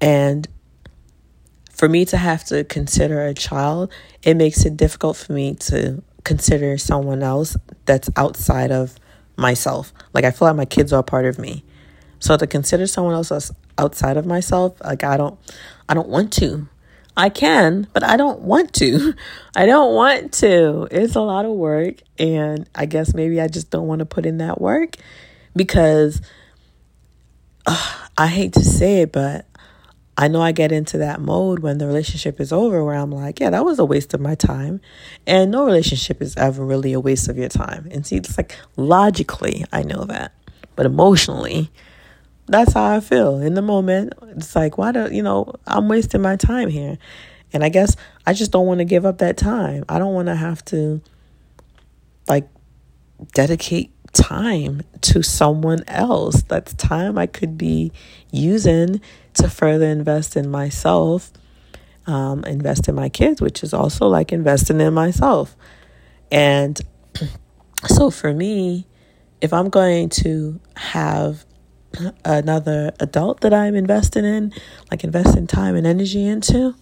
And 0.00 0.48
for 1.72 1.88
me 1.88 2.04
to 2.06 2.16
have 2.16 2.44
to 2.44 2.64
consider 2.64 3.24
a 3.26 3.34
child, 3.34 3.92
it 4.22 4.34
makes 4.34 4.64
it 4.64 4.76
difficult 4.76 5.16
for 5.16 5.32
me 5.32 5.54
to 5.54 6.02
consider 6.24 6.78
someone 6.78 7.22
else 7.22 7.56
that's 7.84 8.10
outside 8.16 8.72
of 8.72 8.96
myself. 9.36 9.92
Like 10.12 10.24
I 10.24 10.30
feel 10.30 10.48
like 10.48 10.56
my 10.56 10.64
kids 10.64 10.92
are 10.92 11.00
a 11.00 11.04
part 11.04 11.26
of 11.26 11.38
me. 11.38 11.64
So 12.18 12.36
to 12.36 12.46
consider 12.46 12.86
someone 12.86 13.14
else 13.14 13.30
outside 13.78 14.16
of 14.16 14.26
myself, 14.26 14.80
like 14.82 15.04
I 15.04 15.16
don't 15.16 15.38
I 15.88 15.94
don't 15.94 16.08
want 16.08 16.32
to. 16.34 16.68
I 17.18 17.30
can, 17.30 17.86
but 17.94 18.02
I 18.04 18.18
don't 18.18 18.42
want 18.42 18.74
to. 18.74 19.14
I 19.56 19.64
don't 19.64 19.94
want 19.94 20.32
to. 20.34 20.86
It's 20.90 21.14
a 21.14 21.20
lot 21.20 21.46
of 21.46 21.52
work. 21.52 22.02
And 22.18 22.68
I 22.74 22.86
guess 22.86 23.14
maybe 23.14 23.40
I 23.40 23.48
just 23.48 23.70
don't 23.70 23.86
want 23.86 24.00
to 24.00 24.06
put 24.06 24.26
in 24.26 24.38
that 24.38 24.60
work 24.60 24.96
because 25.54 26.20
uh, 27.64 27.94
I 28.18 28.26
hate 28.26 28.52
to 28.54 28.64
say 28.64 29.00
it, 29.00 29.12
but 29.12 29.46
I 30.18 30.28
know 30.28 30.42
I 30.42 30.52
get 30.52 30.72
into 30.72 30.98
that 30.98 31.20
mode 31.20 31.60
when 31.60 31.78
the 31.78 31.86
relationship 31.86 32.40
is 32.40 32.52
over 32.52 32.84
where 32.84 32.94
I'm 32.94 33.12
like, 33.12 33.40
yeah, 33.40 33.50
that 33.50 33.64
was 33.64 33.78
a 33.78 33.84
waste 33.84 34.12
of 34.12 34.20
my 34.20 34.34
time. 34.34 34.80
And 35.26 35.50
no 35.50 35.64
relationship 35.64 36.20
is 36.20 36.36
ever 36.36 36.64
really 36.64 36.92
a 36.92 37.00
waste 37.00 37.28
of 37.28 37.38
your 37.38 37.48
time. 37.48 37.88
And 37.90 38.06
see, 38.06 38.16
it's 38.16 38.36
like 38.36 38.56
logically, 38.76 39.64
I 39.72 39.82
know 39.82 40.04
that. 40.04 40.32
But 40.74 40.86
emotionally, 40.86 41.70
that's 42.46 42.72
how 42.72 42.84
I 42.84 43.00
feel 43.00 43.40
in 43.40 43.54
the 43.54 43.62
moment. 43.62 44.12
It's 44.36 44.54
like, 44.54 44.78
why 44.78 44.92
do 44.92 45.08
you 45.12 45.22
know, 45.22 45.54
I'm 45.66 45.88
wasting 45.88 46.22
my 46.22 46.36
time 46.36 46.68
here. 46.68 46.98
And 47.52 47.64
I 47.64 47.68
guess 47.68 47.96
I 48.26 48.32
just 48.32 48.50
don't 48.50 48.66
want 48.66 48.78
to 48.78 48.84
give 48.84 49.06
up 49.06 49.18
that 49.18 49.36
time. 49.36 49.84
I 49.88 49.98
don't 49.98 50.14
want 50.14 50.26
to 50.26 50.34
have 50.34 50.64
to 50.66 51.00
like 52.28 52.48
dedicate 53.34 53.92
time 54.12 54.82
to 55.02 55.22
someone 55.22 55.82
else. 55.88 56.42
That's 56.42 56.74
time 56.74 57.18
I 57.18 57.26
could 57.26 57.56
be 57.56 57.92
using 58.30 59.00
to 59.34 59.48
further 59.48 59.86
invest 59.86 60.36
in 60.36 60.50
myself, 60.50 61.32
um, 62.06 62.44
invest 62.44 62.88
in 62.88 62.94
my 62.94 63.08
kids, 63.08 63.40
which 63.40 63.62
is 63.62 63.72
also 63.72 64.06
like 64.06 64.32
investing 64.32 64.80
in 64.80 64.94
myself. 64.94 65.56
And 66.30 66.80
so 67.86 68.10
for 68.10 68.32
me, 68.32 68.86
if 69.40 69.52
I'm 69.52 69.68
going 69.70 70.08
to 70.10 70.60
have 70.76 71.45
another 72.24 72.92
adult 73.00 73.40
that 73.40 73.54
I'm 73.54 73.74
investing 73.74 74.24
in, 74.24 74.52
like 74.90 75.04
investing 75.04 75.46
time 75.46 75.76
and 75.76 75.86
energy 75.86 76.26
into, 76.26 76.74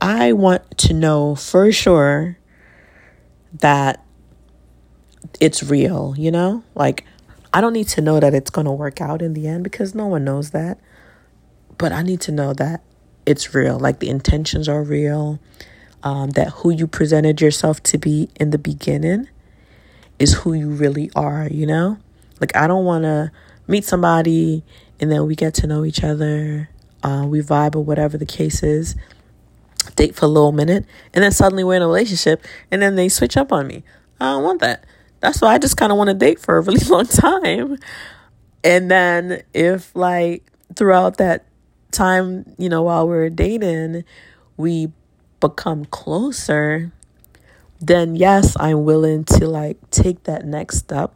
I 0.00 0.32
want 0.32 0.78
to 0.78 0.94
know 0.94 1.34
for 1.34 1.70
sure 1.72 2.38
that 3.60 4.04
it's 5.40 5.62
real, 5.62 6.14
you 6.16 6.30
know? 6.30 6.64
Like, 6.74 7.04
I 7.52 7.60
don't 7.60 7.72
need 7.72 7.88
to 7.88 8.00
know 8.00 8.20
that 8.20 8.34
it's 8.34 8.50
going 8.50 8.64
to 8.64 8.72
work 8.72 9.00
out 9.00 9.22
in 9.22 9.34
the 9.34 9.46
end 9.46 9.64
because 9.64 9.94
no 9.94 10.06
one 10.06 10.24
knows 10.24 10.50
that. 10.50 10.80
But 11.78 11.92
I 11.92 12.02
need 12.02 12.20
to 12.22 12.32
know 12.32 12.52
that 12.54 12.82
it's 13.26 13.54
real. 13.54 13.78
Like, 13.78 13.98
the 13.98 14.08
intentions 14.08 14.68
are 14.68 14.82
real. 14.82 15.38
Um, 16.02 16.30
that 16.30 16.48
who 16.48 16.70
you 16.70 16.86
presented 16.86 17.42
yourself 17.42 17.82
to 17.82 17.98
be 17.98 18.30
in 18.36 18.50
the 18.50 18.58
beginning 18.58 19.28
is 20.18 20.32
who 20.32 20.54
you 20.54 20.70
really 20.70 21.10
are, 21.14 21.46
you 21.50 21.66
know? 21.66 21.98
Like, 22.40 22.56
I 22.56 22.66
don't 22.66 22.86
want 22.86 23.04
to 23.04 23.30
meet 23.70 23.84
somebody 23.84 24.64
and 24.98 25.10
then 25.10 25.26
we 25.26 25.34
get 25.34 25.54
to 25.54 25.66
know 25.66 25.84
each 25.84 26.02
other, 26.02 26.68
uh, 27.02 27.24
we 27.26 27.40
vibe 27.40 27.76
or 27.76 27.84
whatever 27.84 28.18
the 28.18 28.26
case 28.26 28.62
is, 28.62 28.96
date 29.96 30.14
for 30.14 30.26
a 30.26 30.28
little 30.28 30.52
minute, 30.52 30.84
and 31.14 31.24
then 31.24 31.32
suddenly 31.32 31.64
we're 31.64 31.76
in 31.76 31.82
a 31.82 31.86
relationship 31.86 32.44
and 32.70 32.82
then 32.82 32.96
they 32.96 33.08
switch 33.08 33.36
up 33.36 33.52
on 33.52 33.66
me. 33.66 33.82
I 34.20 34.32
don't 34.32 34.44
want 34.44 34.60
that. 34.60 34.84
That's 35.20 35.40
why 35.40 35.54
I 35.54 35.58
just 35.58 35.76
kind 35.76 35.92
of 35.92 35.98
want 35.98 36.08
to 36.08 36.14
date 36.14 36.38
for 36.38 36.58
a 36.58 36.60
really 36.62 36.84
long 36.86 37.06
time. 37.06 37.78
And 38.62 38.90
then 38.90 39.42
if 39.54 39.94
like 39.94 40.44
throughout 40.74 41.16
that 41.16 41.46
time, 41.92 42.54
you 42.58 42.68
know, 42.68 42.82
while 42.82 43.08
we're 43.08 43.30
dating, 43.30 44.04
we 44.56 44.92
become 45.40 45.86
closer, 45.86 46.92
then 47.80 48.16
yes, 48.16 48.56
I'm 48.60 48.84
willing 48.84 49.24
to 49.24 49.46
like 49.46 49.78
take 49.90 50.24
that 50.24 50.44
next 50.44 50.78
step 50.78 51.14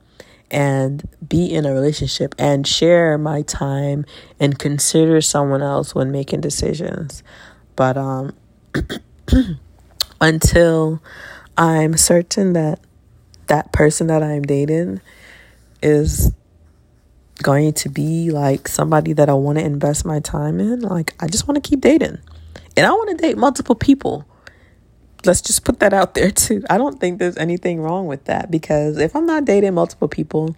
and 0.50 1.08
be 1.26 1.52
in 1.52 1.66
a 1.66 1.72
relationship 1.72 2.34
and 2.38 2.66
share 2.66 3.18
my 3.18 3.42
time 3.42 4.04
and 4.38 4.58
consider 4.58 5.20
someone 5.20 5.62
else 5.62 5.94
when 5.94 6.12
making 6.12 6.40
decisions. 6.40 7.22
But 7.76 7.96
um 7.96 8.34
until 10.20 11.02
I'm 11.56 11.96
certain 11.96 12.52
that 12.54 12.80
that 13.46 13.72
person 13.72 14.06
that 14.08 14.22
I'm 14.22 14.42
dating 14.42 15.00
is 15.82 16.32
going 17.42 17.72
to 17.74 17.88
be 17.88 18.30
like 18.30 18.68
somebody 18.68 19.12
that 19.12 19.28
I 19.28 19.34
want 19.34 19.58
to 19.58 19.64
invest 19.64 20.04
my 20.04 20.20
time 20.20 20.60
in, 20.60 20.80
like 20.80 21.14
I 21.20 21.26
just 21.26 21.46
want 21.46 21.62
to 21.62 21.68
keep 21.68 21.80
dating. 21.80 22.18
And 22.76 22.86
I 22.86 22.90
want 22.90 23.10
to 23.10 23.16
date 23.16 23.36
multiple 23.36 23.74
people. 23.74 24.26
Let's 25.24 25.40
just 25.40 25.64
put 25.64 25.80
that 25.80 25.92
out 25.92 26.14
there 26.14 26.30
too. 26.30 26.62
I 26.68 26.78
don't 26.78 27.00
think 27.00 27.18
there's 27.18 27.36
anything 27.36 27.80
wrong 27.80 28.06
with 28.06 28.24
that 28.24 28.50
because 28.50 28.98
if 28.98 29.16
I'm 29.16 29.26
not 29.26 29.44
dating 29.44 29.74
multiple 29.74 30.08
people, 30.08 30.56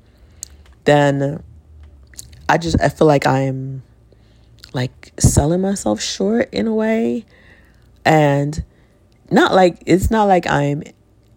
then 0.85 1.43
I 2.49 2.59
just 2.59 2.81
I 2.81 2.89
feel 2.89 3.07
like 3.07 3.27
I'm 3.27 3.83
like 4.73 5.13
selling 5.19 5.61
myself 5.61 6.01
short 6.01 6.53
in 6.53 6.67
a 6.67 6.75
way 6.75 7.25
and 8.05 8.65
not 9.31 9.55
like 9.55 9.83
it's 9.87 10.11
not 10.11 10.25
like 10.25 10.47
I'm 10.47 10.83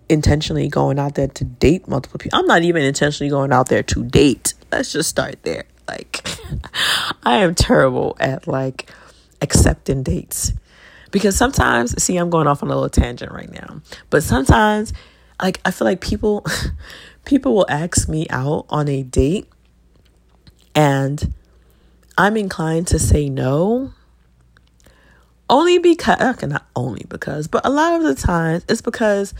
intentionally 0.10 0.68
going 0.68 1.00
out 1.00 1.16
there 1.16 1.28
to 1.28 1.44
date 1.44 1.88
multiple 1.88 2.18
people. 2.18 2.38
I'm 2.38 2.48
not 2.48 2.64
even 2.64 2.84
intentionally 2.84 3.30
going 3.30 3.54
out 3.54 3.70
there 3.70 3.84
to 3.84 4.04
date. 4.04 4.56
Let's 4.72 4.92
just 4.92 5.10
start 5.10 5.44
there. 5.44 5.66
Like, 5.88 6.28
I 7.24 7.38
am 7.38 7.56
terrible 7.56 8.18
at 8.20 8.48
like 8.48 8.90
accepting 9.42 10.04
dates 10.04 10.54
because 11.12 11.36
sometimes, 11.36 12.02
see, 12.02 12.18
I'm 12.18 12.30
going 12.30 12.48
off 12.48 12.64
on 12.64 12.70
a 12.70 12.74
little 12.74 12.90
tangent 12.90 13.32
right 13.32 13.52
now, 13.52 13.82
but 14.10 14.24
sometimes, 14.24 14.94
like, 15.42 15.60
I 15.66 15.72
feel 15.72 15.86
like 15.86 16.02
people, 16.02 16.46
people 17.26 17.56
will 17.56 17.68
ask 17.70 18.10
me 18.10 18.28
out 18.30 18.66
on 18.70 18.88
a 18.88 19.04
date 19.04 19.48
and 20.76 21.34
I'm 22.18 22.38
inclined 22.38 22.88
to 22.88 23.00
say 23.00 23.30
no 23.30 23.94
only 25.50 25.80
because 25.80 26.20
okay, 26.22 26.48
not 26.48 26.66
only 26.76 27.06
because 27.10 27.48
but 27.48 27.66
a 27.66 27.70
lot 27.70 27.96
of 27.96 28.04
the 28.04 28.16
times 28.16 28.64
it's 28.70 28.82
because 28.82 29.34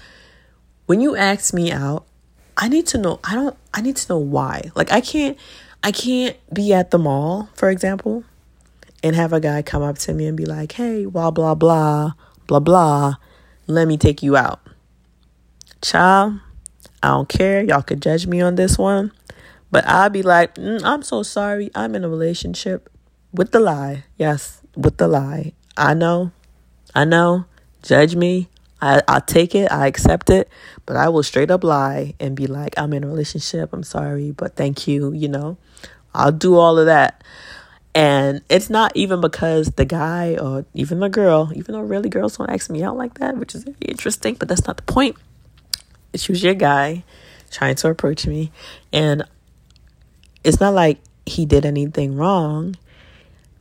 when 0.88 1.02
you 1.02 1.16
ask 1.16 1.54
me 1.54 1.72
out, 1.72 2.06
I 2.58 2.68
need 2.68 2.88
to 2.88 2.98
know 2.98 3.20
I 3.24 3.36
don't 3.36 3.56
I 3.74 3.82
need 3.82 3.96
to 3.98 4.14
know 4.14 4.18
why. 4.18 4.72
Like 4.76 4.92
I 4.92 5.02
can't 5.02 5.38
I 5.84 5.92
can't 5.92 6.36
be 6.54 6.74
at 6.74 6.92
the 6.92 6.98
mall, 6.98 7.50
for 7.54 7.70
example, 7.70 8.24
and 9.04 9.16
have 9.16 9.34
a 9.34 9.40
guy 9.40 9.62
come 9.62 9.82
up 9.82 9.98
to 10.00 10.14
me 10.14 10.28
and 10.28 10.38
be 10.38 10.46
like, 10.46 10.74
hey, 10.74 11.06
blah, 11.06 11.32
blah, 11.32 11.56
blah, 11.56 12.14
blah, 12.48 12.60
blah, 12.60 13.16
let 13.68 13.88
me 13.88 13.98
take 13.98 14.22
you 14.24 14.36
out. 14.36 14.60
Child, 15.82 16.40
I 17.02 17.10
don't 17.10 17.30
care. 17.30 17.64
Y'all 17.64 17.82
could 17.82 18.02
judge 18.02 18.28
me 18.28 18.42
on 18.42 18.56
this 18.56 18.78
one. 18.78 19.12
But 19.72 19.88
I'll 19.88 20.10
be 20.10 20.24
like, 20.24 20.56
mm, 20.56 20.82
I'm 20.84 21.04
so 21.04 21.24
sorry. 21.24 21.70
I'm 21.76 21.96
in 21.96 22.04
a 22.04 22.10
relationship 22.10 22.90
with 23.32 23.52
the 23.52 23.60
lie. 23.60 24.04
Yes, 24.18 24.62
with 24.76 24.98
the 24.98 25.08
lie. 25.08 25.54
I 25.78 25.94
know. 25.94 26.32
I 26.96 27.06
know. 27.06 27.46
Judge 27.84 28.16
me. 28.16 28.50
I, 28.82 29.02
i 29.08 29.20
take 29.20 29.56
it. 29.56 29.72
I 29.72 29.88
accept 29.88 30.30
it. 30.30 30.50
But 30.86 30.96
I 30.96 31.10
will 31.10 31.24
straight 31.24 31.52
up 31.52 31.64
lie 31.64 32.16
and 32.20 32.36
be 32.36 32.48
like, 32.48 32.78
I'm 32.78 32.94
in 32.94 33.04
a 33.04 33.08
relationship. 33.08 33.72
I'm 33.72 33.84
sorry, 33.84 34.32
but 34.32 34.56
thank 34.56 34.88
you. 34.88 35.14
You 35.14 35.28
know, 35.28 35.58
I'll 36.14 36.32
do 36.32 36.56
all 36.56 36.78
of 36.80 36.88
that. 36.88 37.24
And 37.96 38.42
it's 38.50 38.70
not 38.70 38.92
even 38.96 39.20
because 39.20 39.72
the 39.72 39.86
guy 39.86 40.38
or 40.38 40.66
even 40.74 41.00
the 41.00 41.10
girl, 41.10 41.52
even 41.56 41.74
though 41.74 41.82
really 41.82 42.10
girls 42.10 42.38
don't 42.38 42.50
ask 42.50 42.70
me 42.70 42.84
out 42.84 42.98
like 42.98 43.16
that, 43.16 43.38
which 43.38 43.56
is 43.56 43.66
interesting, 43.82 44.36
but 44.36 44.48
that's 44.48 44.68
not 44.68 44.78
the 44.78 44.84
point. 44.84 45.18
It's 46.14 46.28
was 46.30 46.44
a 46.44 46.54
guy 46.54 47.04
trying 47.52 47.76
to 47.76 47.90
approach 47.90 48.28
me. 48.28 48.52
And 48.94 49.24
it's 50.44 50.60
not 50.60 50.74
like 50.74 51.00
he 51.26 51.46
did 51.46 51.66
anything 51.66 52.16
wrong. 52.16 52.76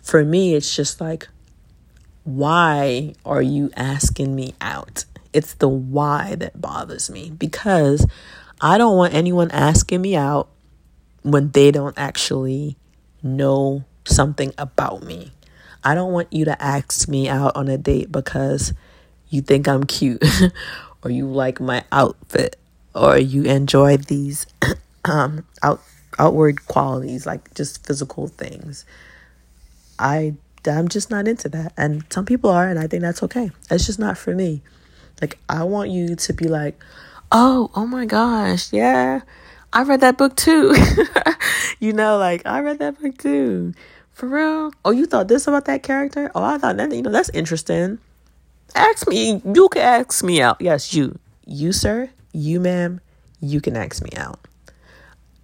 For 0.02 0.24
me, 0.24 0.54
it's 0.54 0.74
just 0.74 1.00
like, 1.00 1.28
why 2.24 3.14
are 3.24 3.42
you 3.42 3.70
asking 3.76 4.34
me 4.34 4.54
out? 4.60 5.04
It's 5.32 5.54
the 5.54 5.68
why 5.68 6.34
that 6.36 6.60
bothers 6.60 7.10
me 7.10 7.30
because 7.30 8.06
I 8.60 8.78
don't 8.78 8.96
want 8.96 9.14
anyone 9.14 9.50
asking 9.50 10.00
me 10.02 10.16
out 10.16 10.48
when 11.22 11.50
they 11.50 11.70
don't 11.70 11.98
actually 11.98 12.76
know 13.22 13.84
something 14.08 14.52
about 14.58 15.02
me. 15.02 15.32
I 15.84 15.94
don't 15.94 16.12
want 16.12 16.32
you 16.32 16.44
to 16.46 16.62
ask 16.62 17.08
me 17.08 17.28
out 17.28 17.54
on 17.56 17.68
a 17.68 17.78
date 17.78 18.10
because 18.10 18.72
you 19.28 19.42
think 19.42 19.68
I'm 19.68 19.84
cute 19.84 20.22
or 21.02 21.10
you 21.10 21.26
like 21.26 21.60
my 21.60 21.84
outfit 21.92 22.56
or 22.94 23.18
you 23.18 23.44
enjoy 23.44 23.96
these 23.96 24.46
um, 25.04 25.44
out 25.62 25.80
outward 26.18 26.66
qualities 26.66 27.26
like 27.26 27.54
just 27.54 27.86
physical 27.86 28.26
things. 28.26 28.84
I 29.98 30.34
I'm 30.66 30.88
just 30.88 31.10
not 31.10 31.28
into 31.28 31.48
that. 31.50 31.72
And 31.76 32.04
some 32.10 32.24
people 32.24 32.50
are 32.50 32.68
and 32.68 32.78
I 32.78 32.86
think 32.86 33.02
that's 33.02 33.22
okay. 33.22 33.50
It's 33.70 33.86
just 33.86 33.98
not 33.98 34.18
for 34.18 34.34
me. 34.34 34.62
Like 35.20 35.38
I 35.48 35.64
want 35.64 35.90
you 35.90 36.14
to 36.16 36.32
be 36.32 36.46
like, 36.46 36.82
"Oh, 37.32 37.70
oh 37.74 37.86
my 37.86 38.04
gosh, 38.06 38.72
yeah. 38.72 39.22
I 39.72 39.82
read 39.82 40.00
that 40.00 40.16
book 40.16 40.36
too." 40.36 40.74
you 41.80 41.92
know, 41.92 42.18
like 42.18 42.42
I 42.46 42.60
read 42.60 42.78
that 42.78 43.00
book 43.00 43.18
too. 43.18 43.74
For 44.18 44.26
real? 44.26 44.72
Oh, 44.84 44.90
you 44.90 45.06
thought 45.06 45.28
this 45.28 45.46
about 45.46 45.66
that 45.66 45.84
character? 45.84 46.28
Oh, 46.34 46.42
I 46.42 46.58
thought 46.58 46.76
that, 46.78 46.92
you 46.92 47.02
know, 47.02 47.12
that's 47.12 47.28
interesting. 47.28 48.00
Ask 48.74 49.06
me. 49.06 49.40
You 49.54 49.68
can 49.68 49.82
ask 49.82 50.24
me 50.24 50.42
out. 50.42 50.56
Yes, 50.60 50.92
you. 50.92 51.20
You, 51.46 51.70
sir. 51.70 52.10
You, 52.32 52.58
ma'am. 52.58 53.00
You 53.40 53.60
can 53.60 53.76
ask 53.76 54.02
me 54.02 54.10
out. 54.16 54.40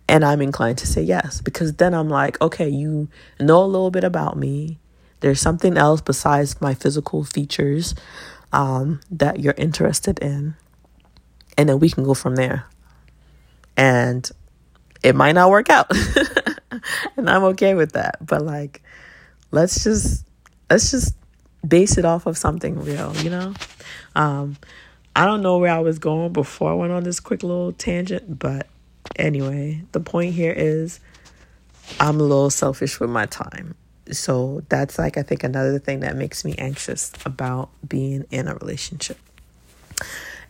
And 0.08 0.24
I'm 0.24 0.42
inclined 0.42 0.78
to 0.78 0.88
say 0.88 1.02
yes 1.02 1.40
because 1.40 1.74
then 1.74 1.94
I'm 1.94 2.08
like, 2.08 2.40
okay, 2.42 2.68
you 2.68 3.06
know 3.38 3.62
a 3.62 3.64
little 3.64 3.92
bit 3.92 4.02
about 4.02 4.36
me. 4.36 4.80
There's 5.20 5.40
something 5.40 5.78
else 5.78 6.00
besides 6.00 6.60
my 6.60 6.74
physical 6.74 7.22
features 7.22 7.94
um, 8.52 8.98
that 9.08 9.38
you're 9.38 9.54
interested 9.56 10.18
in. 10.18 10.56
And 11.56 11.68
then 11.68 11.78
we 11.78 11.90
can 11.90 12.02
go 12.02 12.12
from 12.12 12.34
there. 12.34 12.66
And 13.76 14.28
it 15.04 15.14
might 15.14 15.36
not 15.36 15.50
work 15.50 15.70
out. 15.70 15.92
and 17.16 17.28
I'm 17.28 17.44
okay 17.44 17.74
with 17.74 17.92
that. 17.92 18.24
But 18.24 18.42
like 18.42 18.82
let's 19.50 19.84
just 19.84 20.26
let's 20.70 20.90
just 20.90 21.14
base 21.66 21.96
it 21.96 22.04
off 22.04 22.26
of 22.26 22.36
something 22.36 22.82
real, 22.82 23.14
you 23.16 23.30
know? 23.30 23.54
Um 24.14 24.56
I 25.16 25.26
don't 25.26 25.42
know 25.42 25.58
where 25.58 25.72
I 25.72 25.78
was 25.78 25.98
going 25.98 26.32
before 26.32 26.72
I 26.72 26.74
went 26.74 26.92
on 26.92 27.04
this 27.04 27.20
quick 27.20 27.42
little 27.42 27.72
tangent, 27.72 28.38
but 28.38 28.66
anyway, 29.16 29.82
the 29.92 30.00
point 30.00 30.34
here 30.34 30.52
is 30.52 30.98
I'm 32.00 32.18
a 32.18 32.22
little 32.22 32.50
selfish 32.50 32.98
with 32.98 33.10
my 33.10 33.26
time. 33.26 33.76
So 34.10 34.62
that's 34.68 34.98
like 34.98 35.16
I 35.16 35.22
think 35.22 35.44
another 35.44 35.78
thing 35.78 36.00
that 36.00 36.16
makes 36.16 36.44
me 36.44 36.54
anxious 36.58 37.12
about 37.24 37.70
being 37.86 38.24
in 38.30 38.48
a 38.48 38.54
relationship. 38.54 39.18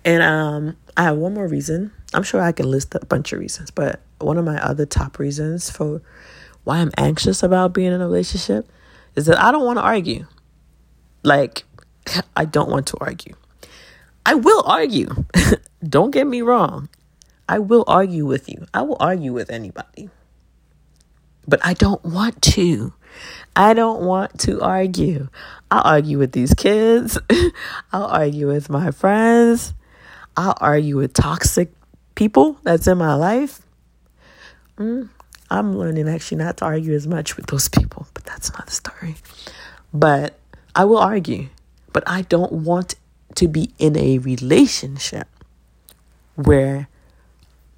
And 0.04 0.22
um 0.22 0.76
I 0.96 1.04
have 1.04 1.16
one 1.16 1.34
more 1.34 1.48
reason. 1.48 1.92
I'm 2.12 2.22
sure 2.22 2.40
I 2.40 2.52
can 2.52 2.70
list 2.70 2.94
a 2.94 3.04
bunch 3.04 3.32
of 3.32 3.40
reasons, 3.40 3.70
but 3.70 4.00
one 4.18 4.38
of 4.38 4.44
my 4.44 4.62
other 4.62 4.86
top 4.86 5.18
reasons 5.18 5.70
for 5.70 6.00
why 6.62 6.78
I'm 6.78 6.92
anxious 6.96 7.42
about 7.42 7.72
being 7.72 7.92
in 7.92 8.00
a 8.00 8.06
relationship 8.06 8.68
is 9.16 9.26
that 9.26 9.40
I 9.40 9.52
don't 9.52 9.64
want 9.64 9.78
to 9.78 9.82
argue. 9.82 10.26
Like, 11.22 11.64
I 12.36 12.44
don't 12.44 12.70
want 12.70 12.86
to 12.88 12.96
argue. 13.00 13.34
I 14.26 14.34
will 14.34 14.62
argue. 14.66 15.24
don't 15.88 16.10
get 16.10 16.26
me 16.26 16.42
wrong. 16.42 16.88
I 17.48 17.58
will 17.58 17.84
argue 17.86 18.24
with 18.24 18.48
you. 18.48 18.66
I 18.72 18.82
will 18.82 18.96
argue 18.98 19.32
with 19.32 19.50
anybody. 19.50 20.08
But 21.46 21.60
I 21.62 21.74
don't 21.74 22.02
want 22.04 22.40
to. 22.42 22.94
I 23.54 23.74
don't 23.74 24.02
want 24.02 24.40
to 24.40 24.62
argue. 24.62 25.28
I'll 25.70 25.82
argue 25.84 26.18
with 26.18 26.32
these 26.32 26.54
kids. 26.54 27.18
I'll 27.92 28.06
argue 28.06 28.48
with 28.48 28.70
my 28.70 28.90
friends. 28.90 29.74
I'll 30.36 30.56
argue 30.60 30.96
with 30.96 31.12
toxic 31.12 31.72
people 32.14 32.58
that's 32.62 32.86
in 32.86 32.98
my 32.98 33.14
life. 33.14 33.62
Mm, 34.78 35.08
I'm 35.50 35.76
learning 35.76 36.08
actually 36.08 36.38
not 36.38 36.56
to 36.58 36.64
argue 36.64 36.94
as 36.94 37.06
much 37.06 37.36
with 37.36 37.46
those 37.46 37.68
people, 37.68 38.06
but 38.14 38.24
that's 38.24 38.50
another 38.50 38.70
story. 38.70 39.16
But 39.92 40.38
I 40.74 40.84
will 40.84 40.98
argue, 40.98 41.48
but 41.92 42.02
I 42.06 42.22
don't 42.22 42.52
want 42.52 42.96
to 43.36 43.48
be 43.48 43.70
in 43.78 43.96
a 43.96 44.18
relationship 44.18 45.28
where 46.34 46.88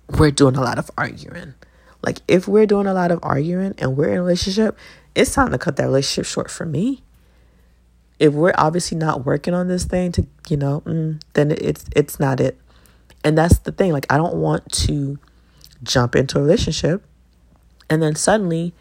we're 0.08 0.30
doing 0.30 0.56
a 0.56 0.62
lot 0.62 0.78
of 0.78 0.90
arguing. 0.96 1.54
Like 2.02 2.20
if 2.28 2.46
we're 2.46 2.66
doing 2.66 2.86
a 2.86 2.94
lot 2.94 3.10
of 3.10 3.20
arguing 3.22 3.74
and 3.78 3.96
we're 3.96 4.10
in 4.10 4.18
a 4.18 4.22
relationship, 4.22 4.78
it's 5.14 5.34
time 5.34 5.50
to 5.50 5.58
cut 5.58 5.76
that 5.76 5.84
relationship 5.84 6.26
short 6.26 6.50
for 6.50 6.64
me. 6.64 7.02
If 8.18 8.32
we're 8.32 8.54
obviously 8.56 8.96
not 8.96 9.24
working 9.24 9.54
on 9.54 9.68
this 9.68 9.84
thing 9.84 10.12
to, 10.12 10.26
you 10.48 10.56
know, 10.56 10.80
mm, 10.82 11.20
then 11.34 11.50
it's 11.50 11.84
it's 11.94 12.18
not 12.18 12.40
it. 12.40 12.58
And 13.22 13.36
that's 13.36 13.58
the 13.58 13.72
thing. 13.72 13.92
Like 13.92 14.06
I 14.10 14.16
don't 14.16 14.36
want 14.36 14.70
to 14.72 15.18
jump 15.82 16.16
into 16.16 16.38
a 16.38 16.42
relationship 16.42 17.04
and 17.88 18.02
then 18.02 18.14
suddenly 18.14 18.74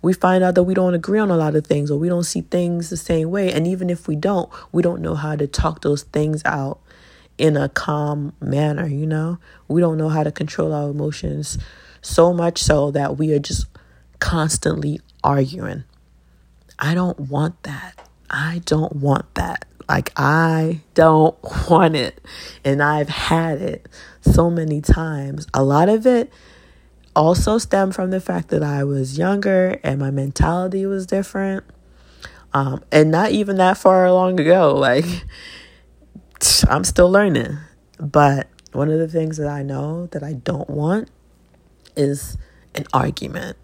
we 0.00 0.12
find 0.12 0.42
out 0.42 0.54
that 0.56 0.64
we 0.64 0.74
don't 0.74 0.94
agree 0.94 1.20
on 1.20 1.30
a 1.30 1.36
lot 1.36 1.54
of 1.54 1.66
things 1.66 1.90
or 1.90 1.98
we 1.98 2.08
don't 2.08 2.24
see 2.24 2.40
things 2.40 2.90
the 2.90 2.96
same 2.96 3.30
way. 3.30 3.52
And 3.52 3.66
even 3.66 3.88
if 3.88 4.08
we 4.08 4.16
don't, 4.16 4.50
we 4.72 4.82
don't 4.82 5.00
know 5.00 5.14
how 5.14 5.36
to 5.36 5.46
talk 5.46 5.82
those 5.82 6.02
things 6.02 6.42
out 6.44 6.80
in 7.38 7.56
a 7.56 7.68
calm 7.68 8.32
manner, 8.40 8.86
you 8.86 9.06
know? 9.06 9.38
We 9.68 9.80
don't 9.80 9.96
know 9.96 10.08
how 10.08 10.24
to 10.24 10.32
control 10.32 10.72
our 10.74 10.90
emotions 10.90 11.56
so 12.02 12.32
much 12.32 12.58
so 12.60 12.90
that 12.90 13.16
we 13.16 13.32
are 13.32 13.38
just 13.38 13.66
constantly 14.18 15.00
arguing. 15.22 15.84
I 16.80 16.94
don't 16.94 17.18
want 17.20 17.62
that. 17.62 18.08
I 18.32 18.62
don't 18.64 18.96
want 18.96 19.34
that. 19.34 19.66
Like, 19.88 20.12
I 20.16 20.80
don't 20.94 21.36
want 21.68 21.94
it. 21.94 22.20
And 22.64 22.82
I've 22.82 23.10
had 23.10 23.60
it 23.60 23.88
so 24.22 24.50
many 24.50 24.80
times. 24.80 25.46
A 25.52 25.62
lot 25.62 25.88
of 25.88 26.06
it 26.06 26.32
also 27.14 27.58
stem 27.58 27.92
from 27.92 28.10
the 28.10 28.20
fact 28.20 28.48
that 28.48 28.62
I 28.62 28.84
was 28.84 29.18
younger 29.18 29.78
and 29.84 30.00
my 30.00 30.10
mentality 30.10 30.86
was 30.86 31.06
different. 31.06 31.64
Um, 32.54 32.82
and 32.90 33.10
not 33.10 33.32
even 33.32 33.56
that 33.56 33.78
far 33.78 34.10
long 34.10 34.40
ago. 34.40 34.74
Like, 34.74 35.04
I'm 36.68 36.84
still 36.84 37.10
learning. 37.10 37.58
But 37.98 38.48
one 38.72 38.90
of 38.90 38.98
the 38.98 39.08
things 39.08 39.36
that 39.36 39.48
I 39.48 39.62
know 39.62 40.06
that 40.06 40.22
I 40.22 40.32
don't 40.32 40.68
want 40.68 41.10
is 41.96 42.38
an 42.74 42.86
argument. 42.92 43.58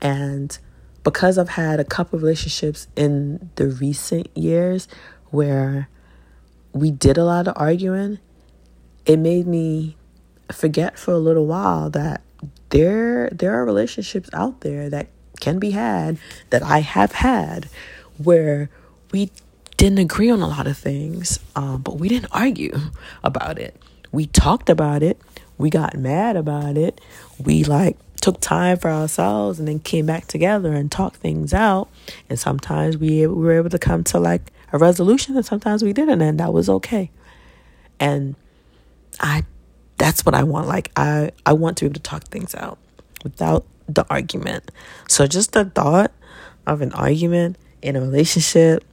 And 0.00 0.56
because 1.04 1.38
I've 1.38 1.50
had 1.50 1.78
a 1.78 1.84
couple 1.84 2.16
of 2.16 2.22
relationships 2.22 2.88
in 2.96 3.50
the 3.56 3.68
recent 3.68 4.34
years 4.36 4.88
where 5.30 5.88
we 6.72 6.90
did 6.90 7.16
a 7.16 7.24
lot 7.24 7.46
of 7.46 7.54
arguing, 7.56 8.18
it 9.06 9.18
made 9.18 9.46
me 9.46 9.96
forget 10.50 10.98
for 10.98 11.12
a 11.12 11.18
little 11.18 11.46
while 11.46 11.90
that 11.90 12.22
there 12.70 13.28
there 13.30 13.54
are 13.54 13.64
relationships 13.64 14.28
out 14.32 14.60
there 14.60 14.90
that 14.90 15.08
can 15.40 15.58
be 15.58 15.70
had 15.70 16.18
that 16.50 16.62
I 16.62 16.80
have 16.80 17.12
had 17.12 17.68
where 18.18 18.70
we 19.12 19.30
didn't 19.76 19.98
agree 19.98 20.30
on 20.30 20.40
a 20.40 20.48
lot 20.48 20.66
of 20.66 20.76
things, 20.76 21.38
um, 21.56 21.82
but 21.82 21.98
we 21.98 22.08
didn't 22.08 22.30
argue 22.32 22.76
about 23.22 23.58
it. 23.58 23.76
We 24.12 24.26
talked 24.26 24.70
about 24.70 25.02
it. 25.02 25.20
We 25.58 25.70
got 25.70 25.96
mad 25.96 26.36
about 26.36 26.76
it. 26.76 27.00
We 27.38 27.64
like 27.64 27.96
took 28.24 28.40
time 28.40 28.78
for 28.78 28.90
ourselves 28.90 29.58
and 29.58 29.68
then 29.68 29.78
came 29.78 30.06
back 30.06 30.26
together 30.26 30.72
and 30.72 30.90
talked 30.90 31.16
things 31.16 31.52
out. 31.52 31.90
And 32.30 32.38
sometimes 32.38 32.96
we, 32.96 33.26
we 33.26 33.44
were 33.44 33.52
able 33.52 33.68
to 33.68 33.78
come 33.78 34.02
to 34.04 34.18
like 34.18 34.50
a 34.72 34.78
resolution, 34.78 35.36
and 35.36 35.44
sometimes 35.44 35.84
we 35.84 35.92
didn't, 35.92 36.22
and 36.22 36.40
that 36.40 36.50
was 36.50 36.70
okay. 36.70 37.10
And 38.00 38.34
I 39.20 39.42
that's 39.98 40.24
what 40.24 40.34
I 40.34 40.42
want. 40.42 40.68
Like 40.68 40.90
I 40.96 41.32
I 41.44 41.52
want 41.52 41.76
to 41.76 41.84
be 41.84 41.86
able 41.88 41.94
to 41.94 42.00
talk 42.00 42.24
things 42.24 42.54
out 42.54 42.78
without 43.24 43.66
the 43.90 44.06
argument. 44.08 44.70
So 45.06 45.26
just 45.26 45.52
the 45.52 45.66
thought 45.66 46.10
of 46.66 46.80
an 46.80 46.94
argument, 46.94 47.58
in 47.82 47.94
a 47.94 48.00
relationship 48.00 48.84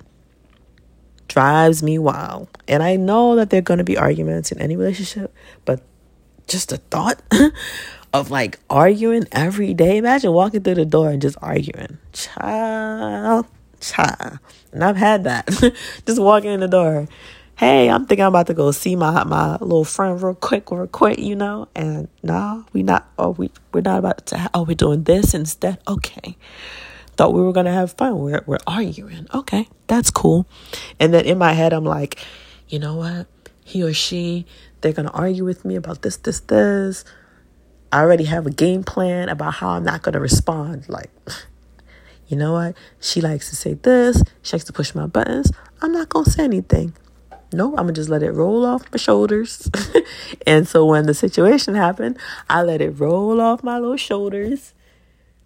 drives 1.30 1.82
me 1.82 1.98
wild. 1.98 2.50
And 2.68 2.84
I 2.84 2.98
know 2.98 3.38
that 3.38 3.50
there 3.50 3.60
are 3.60 3.62
going 3.62 3.78
to 3.78 3.86
be 3.86 3.98
arguments 3.98 4.52
in 4.52 4.60
any 4.60 4.76
relationship, 4.76 5.34
but 5.64 5.82
just 6.48 6.68
the 6.68 6.78
thought 6.78 7.22
of 8.14 8.32
like 8.32 8.60
arguing 8.70 9.26
every 9.32 9.74
day. 9.74 9.98
Imagine 9.98 10.32
walking 10.34 10.62
through 10.62 10.76
the 10.76 10.86
door 10.86 11.10
and 11.10 11.22
just 11.22 11.38
arguing. 11.42 11.98
Child, 12.14 13.46
child. 13.80 14.40
And 14.72 14.84
I've 14.84 14.98
had 14.98 15.24
that. 15.24 15.48
just 16.06 16.22
walking 16.22 16.52
in 16.52 16.60
the 16.60 16.68
door. 16.68 17.08
Hey, 17.56 17.90
I'm 17.90 18.06
thinking 18.06 18.24
I'm 18.24 18.30
about 18.30 18.48
to 18.48 18.54
go 18.54 18.72
see 18.72 18.96
my 18.96 19.24
my 19.24 19.54
little 19.58 19.84
friend 19.84 20.22
real 20.22 20.34
quick, 20.34 20.72
real 20.72 20.88
quick, 20.88 21.20
you 21.20 21.36
know. 21.36 21.68
And 21.76 22.08
nah, 22.24 22.64
we 22.74 22.84
not. 22.84 23.10
Oh, 23.18 23.32
we 23.32 23.52
we're 23.74 23.82
not 23.82 24.00
about 24.00 24.26
to. 24.28 24.50
oh, 24.54 24.64
we're 24.64 24.76
doing 24.76 25.04
this 25.04 25.34
instead. 25.34 25.80
Okay. 25.88 26.38
Thought 27.18 27.34
we 27.34 27.42
were 27.42 27.54
gonna 27.54 27.74
have 27.74 27.94
fun. 27.94 28.20
We're 28.20 28.44
we're 28.48 28.58
arguing. 28.66 29.28
Okay, 29.34 29.68
that's 29.88 30.10
cool. 30.10 30.48
And 31.00 31.14
then 31.14 31.26
in 31.26 31.38
my 31.38 31.54
head, 31.54 31.72
I'm 31.72 31.86
like, 31.86 32.18
you 32.68 32.80
know 32.80 32.96
what? 32.96 33.28
He 33.64 33.84
or 33.84 33.94
she, 33.94 34.48
they're 34.82 34.94
gonna 34.94 35.12
argue 35.12 35.46
with 35.46 35.64
me 35.64 35.76
about 35.76 36.02
this, 36.02 36.18
this, 36.18 36.40
this 36.40 37.06
I 37.92 38.02
already 38.02 38.26
have 38.26 38.48
a 38.48 38.52
game 38.52 38.84
plan 38.84 39.30
about 39.30 39.56
how 39.56 39.70
I'm 39.70 39.84
not 39.84 40.02
going 40.02 40.14
to 40.14 40.20
respond. 40.20 40.88
Like, 40.88 41.10
you 42.28 42.38
know 42.38 42.54
what? 42.54 42.76
She 43.00 43.22
likes 43.22 43.50
to 43.50 43.56
say 43.56 43.74
this. 43.74 44.24
She 44.42 44.56
likes 44.56 44.66
to 44.66 44.74
push 44.74 44.96
my 44.96 45.08
buttons. 45.08 45.52
I'm 45.82 45.92
not 45.92 46.10
going 46.10 46.26
to 46.26 46.32
say 46.32 46.44
anything. 46.44 46.94
No, 47.54 47.70
I'm 47.72 47.84
going 47.84 47.88
to 47.88 47.94
just 47.94 48.10
let 48.10 48.24
it 48.24 48.32
roll 48.32 48.66
off 48.66 48.90
my 48.92 48.98
shoulders. 48.98 49.70
and 50.48 50.68
so 50.68 50.86
when 50.86 51.06
the 51.06 51.14
situation 51.14 51.76
happened, 51.76 52.18
I 52.50 52.64
let 52.64 52.82
it 52.82 52.92
roll 52.92 53.42
off 53.42 53.62
my 53.62 53.78
little 53.78 53.98
shoulders. 53.98 54.74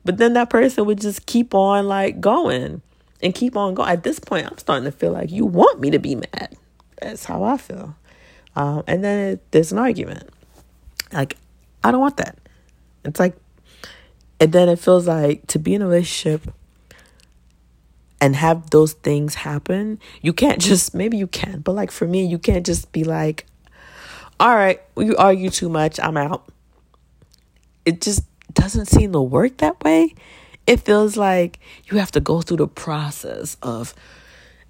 But 0.04 0.18
then 0.18 0.34
that 0.34 0.52
person 0.52 0.86
would 0.86 1.02
just 1.02 1.26
keep 1.26 1.56
on 1.56 1.88
like 1.88 2.22
going 2.22 2.84
and 3.24 3.34
keep 3.34 3.58
on 3.58 3.74
going. 3.74 3.90
At 3.90 4.04
this 4.04 4.20
point, 4.20 4.46
I'm 4.46 4.58
starting 4.60 4.86
to 4.86 4.92
feel 4.92 5.12
like 5.12 5.32
you 5.32 5.46
want 5.46 5.80
me 5.80 5.90
to 5.90 5.98
be 5.98 6.16
mad. 6.16 6.56
That's 7.02 7.26
how 7.26 7.44
I 7.44 7.58
feel. 7.58 7.96
Um, 8.56 8.84
and 8.86 9.04
then 9.04 9.40
there's 9.50 9.72
an 9.72 9.80
argument. 9.80 10.30
Like, 11.12 11.38
I 11.86 11.92
don't 11.92 12.02
want 12.02 12.18
that. 12.18 12.40
It's 13.04 13.20
like, 13.20 13.38
and 14.40 14.52
then 14.52 14.70
it 14.70 14.80
feels 14.80 15.08
like 15.08 15.46
to 15.48 15.60
be 15.60 15.76
in 15.76 15.84
a 15.84 15.86
relationship 15.86 16.52
and 18.20 18.36
have 18.36 18.72
those 18.72 18.94
things 18.94 19.36
happen, 19.36 20.00
you 20.24 20.34
can't 20.34 20.60
just, 20.60 20.96
maybe 20.96 21.16
you 21.16 21.28
can, 21.28 21.60
but 21.60 21.74
like 21.74 21.92
for 21.92 22.08
me, 22.08 22.26
you 22.26 22.40
can't 22.40 22.66
just 22.66 22.92
be 22.92 23.04
like, 23.04 23.46
all 24.40 24.56
right, 24.56 24.82
you 24.98 25.16
argue 25.18 25.52
too 25.52 25.70
much, 25.70 26.00
I'm 26.00 26.18
out. 26.18 26.50
It 27.86 28.02
just 28.02 28.24
doesn't 28.52 28.88
seem 28.88 29.12
to 29.12 29.22
work 29.22 29.58
that 29.58 29.84
way. 29.84 30.16
It 30.66 30.80
feels 30.80 31.16
like 31.16 31.60
you 31.92 32.00
have 32.00 32.12
to 32.14 32.20
go 32.20 32.42
through 32.42 32.58
the 32.58 32.68
process 32.68 33.58
of 33.62 33.94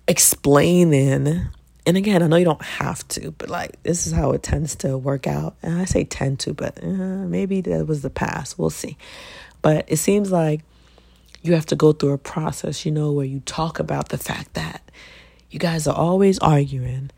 explaining 0.06 1.48
and 1.86 1.98
again, 1.98 2.24
I 2.24 2.28
know 2.28 2.36
you 2.36 2.46
don't 2.46 2.62
have 2.62 3.08
to, 3.10 3.32
but 3.32 3.50
like 3.50 3.82
this 3.84 4.08
is 4.08 4.14
how 4.14 4.32
it 4.32 4.44
tends 4.44 4.76
to 4.78 4.98
work 4.98 5.28
out. 5.28 5.56
And 5.62 5.80
I 5.80 5.86
say 5.86 6.04
tend 6.04 6.40
to, 6.42 6.54
but 6.54 6.84
uh, 6.84 6.88
maybe 6.88 7.62
that 7.62 7.88
was 7.88 8.02
the 8.02 8.10
past. 8.10 8.58
We'll 8.58 8.70
see. 8.70 8.98
But 9.62 9.86
it 9.88 9.98
seems 9.98 10.32
like 10.32 10.62
you 11.42 11.54
have 11.54 11.66
to 11.68 11.76
go 11.76 11.94
through 11.94 12.14
a 12.14 12.18
process, 12.18 12.86
you 12.86 12.92
know, 12.92 13.12
where 13.12 13.26
you 13.26 13.40
talk 13.42 13.80
about 13.80 14.10
the 14.10 14.18
fact 14.18 14.56
that 14.56 14.82
you 15.52 15.60
guys 15.60 15.88
are 15.88 15.96
always 15.96 16.40
arguing, 16.40 17.12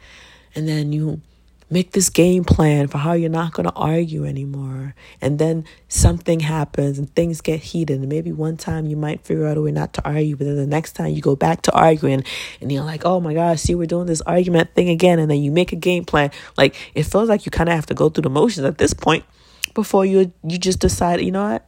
and 0.54 0.68
then 0.68 0.92
you 0.92 1.22
make 1.70 1.92
this 1.92 2.10
game 2.10 2.46
plan 2.46 2.88
for 2.88 2.98
how 2.98 3.14
you're 3.14 3.30
not 3.30 3.54
going 3.54 3.68
to 3.68 3.74
argue 3.74 4.26
anymore. 4.26 4.96
And 5.22 5.38
then 5.38 5.66
something 5.90 6.40
happens 6.40 6.98
and 6.98 7.14
things 7.14 7.42
get 7.42 7.60
heated. 7.60 8.00
And 8.00 8.10
maybe 8.10 8.32
one 8.32 8.56
time 8.58 8.86
you 8.86 8.96
might 8.96 9.22
figure 9.22 9.46
out 9.48 9.58
a 9.58 9.62
way 9.62 9.72
not 9.72 9.94
to 9.94 10.06
argue, 10.06 10.36
but 10.38 10.46
then 10.46 10.56
the 10.56 10.68
next 10.68 10.94
time 10.94 11.14
you 11.14 11.22
go 11.22 11.36
back 11.36 11.64
to 11.64 11.72
arguing 11.74 12.24
and 12.62 12.72
you're 12.72 12.84
like, 12.84 13.06
oh 13.06 13.20
my 13.20 13.34
gosh, 13.34 13.62
see, 13.62 13.76
we're 13.76 13.86
doing 13.86 14.08
this 14.08 14.22
argument 14.22 14.74
thing 14.76 14.90
again. 14.90 15.20
And 15.20 15.30
then 15.30 15.42
you 15.42 15.52
make 15.52 15.74
a 15.74 15.78
game 15.78 16.06
plan. 16.06 16.32
Like 16.58 16.76
it 16.94 17.04
feels 17.04 17.28
like 17.28 17.46
you 17.46 17.52
kind 17.52 17.70
of 17.70 17.76
have 17.76 17.88
to 17.88 17.94
go 17.94 18.10
through 18.10 18.24
the 18.24 18.30
motions 18.30 18.66
at 18.66 18.78
this 18.78 18.94
point 18.94 19.26
before 19.74 20.06
you 20.06 20.32
you 20.48 20.58
just 20.58 20.80
decide, 20.80 21.22
you 21.22 21.32
know 21.32 21.50
what? 21.50 21.66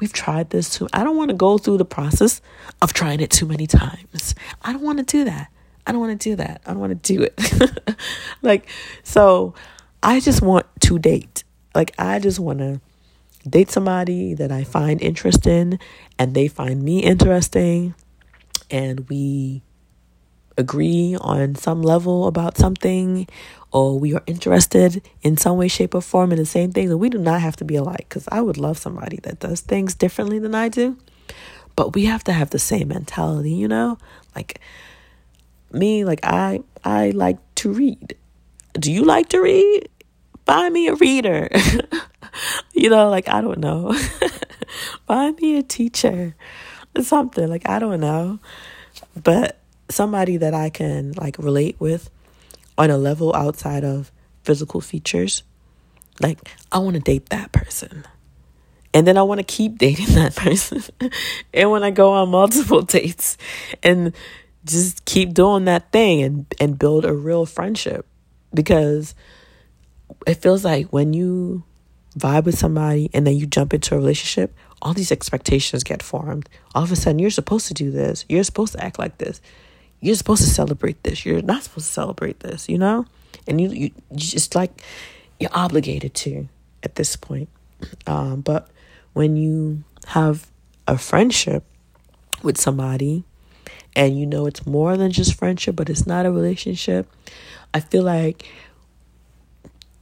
We've 0.00 0.12
tried 0.12 0.50
this 0.50 0.70
too. 0.70 0.88
I 0.92 1.04
don't 1.04 1.16
want 1.16 1.30
to 1.30 1.36
go 1.36 1.56
through 1.58 1.78
the 1.78 1.84
process 1.84 2.40
of 2.82 2.92
trying 2.92 3.20
it 3.20 3.30
too 3.30 3.46
many 3.46 3.66
times. 3.66 4.34
I 4.62 4.72
don't 4.72 4.82
want 4.82 4.98
to 4.98 5.04
do 5.04 5.24
that. 5.24 5.50
I 5.86 5.92
don't 5.92 6.00
want 6.00 6.20
to 6.20 6.30
do 6.30 6.36
that. 6.36 6.62
I 6.66 6.70
don't 6.70 6.80
want 6.80 7.02
to 7.02 7.14
do 7.14 7.22
it. 7.22 7.96
like, 8.42 8.68
so 9.02 9.54
I 10.02 10.20
just 10.20 10.42
want 10.42 10.66
to 10.80 10.98
date. 10.98 11.44
Like, 11.74 11.94
I 11.98 12.18
just 12.18 12.38
want 12.38 12.60
to 12.60 12.80
date 13.48 13.70
somebody 13.70 14.34
that 14.34 14.50
I 14.50 14.64
find 14.64 15.02
interesting 15.02 15.78
and 16.18 16.34
they 16.34 16.48
find 16.48 16.82
me 16.82 17.02
interesting 17.02 17.94
and 18.70 19.08
we 19.08 19.62
agree 20.56 21.16
on 21.20 21.54
some 21.54 21.82
level 21.82 22.26
about 22.26 22.56
something 22.56 23.26
or 23.72 23.98
we 23.98 24.14
are 24.14 24.22
interested 24.26 25.02
in 25.22 25.36
some 25.36 25.56
way 25.56 25.68
shape 25.68 25.94
or 25.94 26.00
form 26.00 26.30
in 26.30 26.38
the 26.38 26.46
same 26.46 26.70
things 26.70 26.90
and 26.90 27.00
we 27.00 27.08
do 27.08 27.18
not 27.18 27.40
have 27.40 27.56
to 27.56 27.64
be 27.64 27.74
alike 27.74 28.06
because 28.08 28.28
i 28.30 28.40
would 28.40 28.56
love 28.56 28.78
somebody 28.78 29.18
that 29.24 29.40
does 29.40 29.60
things 29.60 29.94
differently 29.94 30.38
than 30.38 30.54
i 30.54 30.68
do 30.68 30.96
but 31.74 31.94
we 31.94 32.04
have 32.04 32.22
to 32.22 32.32
have 32.32 32.50
the 32.50 32.58
same 32.58 32.88
mentality 32.88 33.50
you 33.50 33.66
know 33.66 33.98
like 34.36 34.60
me 35.74 36.04
like 36.04 36.20
i 36.22 36.60
i 36.84 37.10
like 37.10 37.38
to 37.56 37.72
read. 37.72 38.16
Do 38.74 38.92
you 38.92 39.04
like 39.04 39.28
to 39.30 39.40
read? 39.40 39.88
Find 40.46 40.72
me 40.72 40.88
a 40.88 40.94
reader. 40.94 41.48
You 42.72 42.90
know 42.90 43.10
like 43.10 43.28
i 43.28 43.40
don't 43.40 43.58
know. 43.58 43.92
Find 45.06 45.40
me 45.40 45.56
a 45.56 45.62
teacher 45.62 46.34
something 47.00 47.48
like 47.48 47.68
i 47.68 47.78
don't 47.78 48.00
know. 48.00 48.40
But 49.22 49.60
somebody 49.88 50.36
that 50.38 50.52
i 50.52 50.70
can 50.70 51.12
like 51.12 51.38
relate 51.38 51.76
with 51.78 52.10
on 52.76 52.90
a 52.90 52.98
level 52.98 53.34
outside 53.34 53.84
of 53.84 54.10
physical 54.42 54.80
features 54.80 55.42
like 56.20 56.38
i 56.72 56.78
want 56.78 56.94
to 56.94 57.00
date 57.00 57.28
that 57.30 57.52
person. 57.52 58.04
And 58.94 59.08
then 59.08 59.18
I 59.18 59.22
want 59.22 59.40
to 59.40 59.44
keep 59.44 59.78
dating 59.78 60.06
that 60.14 60.36
person. 60.36 60.82
and 61.52 61.70
when 61.70 61.82
I 61.82 61.90
go 61.90 62.12
on 62.12 62.30
multiple 62.30 62.82
dates 62.82 63.36
and 63.82 64.14
just 64.64 65.04
keep 65.04 65.34
doing 65.34 65.64
that 65.66 65.92
thing 65.92 66.22
and 66.22 66.46
and 66.60 66.78
build 66.78 67.04
a 67.04 67.12
real 67.12 67.46
friendship. 67.46 68.06
Because 68.52 69.14
it 70.26 70.34
feels 70.34 70.64
like 70.64 70.86
when 70.92 71.12
you 71.12 71.64
vibe 72.18 72.44
with 72.44 72.56
somebody 72.56 73.10
and 73.12 73.26
then 73.26 73.36
you 73.36 73.46
jump 73.46 73.74
into 73.74 73.94
a 73.94 73.98
relationship 73.98 74.54
all 74.84 74.92
these 74.92 75.10
expectations 75.10 75.82
get 75.82 76.02
formed. 76.02 76.48
All 76.74 76.82
of 76.82 76.92
a 76.92 76.96
sudden 76.96 77.18
you're 77.18 77.30
supposed 77.30 77.66
to 77.68 77.74
do 77.74 77.90
this. 77.90 78.26
You're 78.28 78.44
supposed 78.44 78.74
to 78.74 78.84
act 78.84 78.98
like 78.98 79.16
this. 79.16 79.40
You're 80.00 80.14
supposed 80.14 80.42
to 80.42 80.50
celebrate 80.50 81.02
this. 81.02 81.24
You're 81.24 81.40
not 81.40 81.62
supposed 81.62 81.86
to 81.86 81.92
celebrate 81.92 82.40
this 82.40 82.68
you 82.68 82.78
know? 82.78 83.06
And 83.46 83.60
you 83.60 83.68
you, 83.70 83.90
you 84.10 84.16
just 84.16 84.54
like 84.54 84.82
you're 85.40 85.50
obligated 85.52 86.14
to 86.14 86.48
at 86.82 86.96
this 86.96 87.16
point. 87.16 87.48
Um, 88.06 88.42
but 88.42 88.68
when 89.14 89.36
you 89.36 89.84
have 90.08 90.46
a 90.86 90.98
friendship 90.98 91.64
with 92.42 92.60
somebody 92.60 93.24
and 93.96 94.18
you 94.18 94.26
know 94.26 94.46
it's 94.46 94.66
more 94.66 94.96
than 94.96 95.10
just 95.10 95.34
friendship, 95.34 95.76
but 95.76 95.88
it's 95.88 96.06
not 96.06 96.26
a 96.26 96.30
relationship, 96.30 97.08
I 97.72 97.80
feel 97.80 98.02
like 98.02 98.48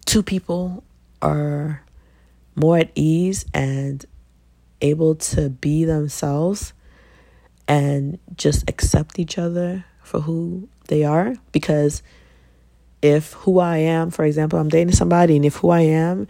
two 0.05 0.23
people 0.23 0.85
are 1.21 1.83
more 2.55 2.79
at 2.79 2.91
ease 2.95 3.45
and 3.55 4.05
able 4.81 5.15
to 5.15 5.49
be 5.49 5.85
themselves 5.85 6.73
and 7.69 8.19
just 8.37 8.69
accept 8.69 9.19
each 9.19 9.39
other 9.39 9.85
for 10.03 10.21
who 10.21 10.69
they 10.89 11.05
are. 11.05 11.35
Because 11.53 12.03
if 13.01 13.33
who 13.33 13.59
I 13.59 13.79
am, 13.79 14.11
for 14.11 14.25
example, 14.25 14.59
I'm 14.59 14.69
dating 14.69 14.95
somebody 14.95 15.37
and 15.37 15.45
if 15.45 15.57
who 15.57 15.71
I 15.71 15.81
am 15.81 16.27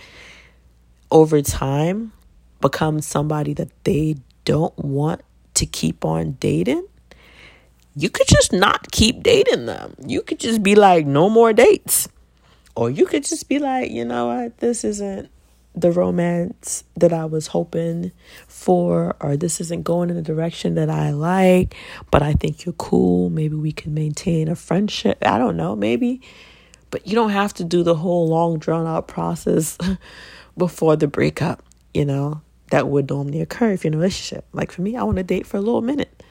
over 1.10 1.42
time 1.42 2.12
becomes 2.60 3.06
somebody 3.06 3.52
that 3.54 3.70
they 3.84 4.16
don't 4.44 4.76
want 4.78 5.22
to 5.54 5.66
keep 5.66 6.04
on 6.04 6.32
dating, 6.40 6.86
you 7.94 8.08
could 8.08 8.26
just 8.26 8.52
not 8.52 8.90
keep 8.90 9.22
dating 9.22 9.66
them. 9.66 9.94
You 10.04 10.22
could 10.22 10.40
just 10.40 10.62
be 10.62 10.74
like, 10.74 11.06
no 11.06 11.28
more 11.28 11.52
dates. 11.52 12.08
Or 12.74 12.90
you 12.90 13.04
could 13.04 13.24
just 13.24 13.48
be 13.48 13.58
like, 13.58 13.90
you 13.90 14.04
know 14.04 14.28
what, 14.28 14.58
this 14.58 14.82
isn't 14.84 15.28
the 15.74 15.90
romance 15.90 16.84
that 16.96 17.12
I 17.12 17.24
was 17.24 17.48
hoping 17.48 18.12
for, 18.46 19.16
or 19.20 19.36
this 19.36 19.60
isn't 19.60 19.84
going 19.84 20.10
in 20.10 20.16
the 20.16 20.22
direction 20.22 20.74
that 20.74 20.90
I 20.90 21.10
like, 21.10 21.74
but 22.10 22.22
I 22.22 22.34
think 22.34 22.64
you're 22.64 22.74
cool. 22.74 23.30
Maybe 23.30 23.56
we 23.56 23.72
can 23.72 23.94
maintain 23.94 24.48
a 24.48 24.56
friendship. 24.56 25.18
I 25.22 25.38
don't 25.38 25.56
know, 25.56 25.76
maybe. 25.76 26.20
But 26.90 27.06
you 27.06 27.14
don't 27.14 27.30
have 27.30 27.54
to 27.54 27.64
do 27.64 27.82
the 27.82 27.94
whole 27.94 28.28
long, 28.28 28.58
drawn 28.58 28.86
out 28.86 29.08
process 29.08 29.78
before 30.58 30.96
the 30.96 31.08
breakup, 31.08 31.62
you 31.94 32.04
know, 32.04 32.42
that 32.70 32.88
would 32.88 33.08
normally 33.08 33.40
occur 33.40 33.72
if 33.72 33.84
you're 33.84 33.90
in 33.90 33.94
a 33.94 33.98
relationship. 33.98 34.46
Like 34.52 34.72
for 34.72 34.82
me, 34.82 34.96
I 34.96 35.02
want 35.02 35.16
to 35.16 35.22
date 35.22 35.46
for 35.46 35.56
a 35.56 35.60
little 35.60 35.80
minute. 35.80 36.21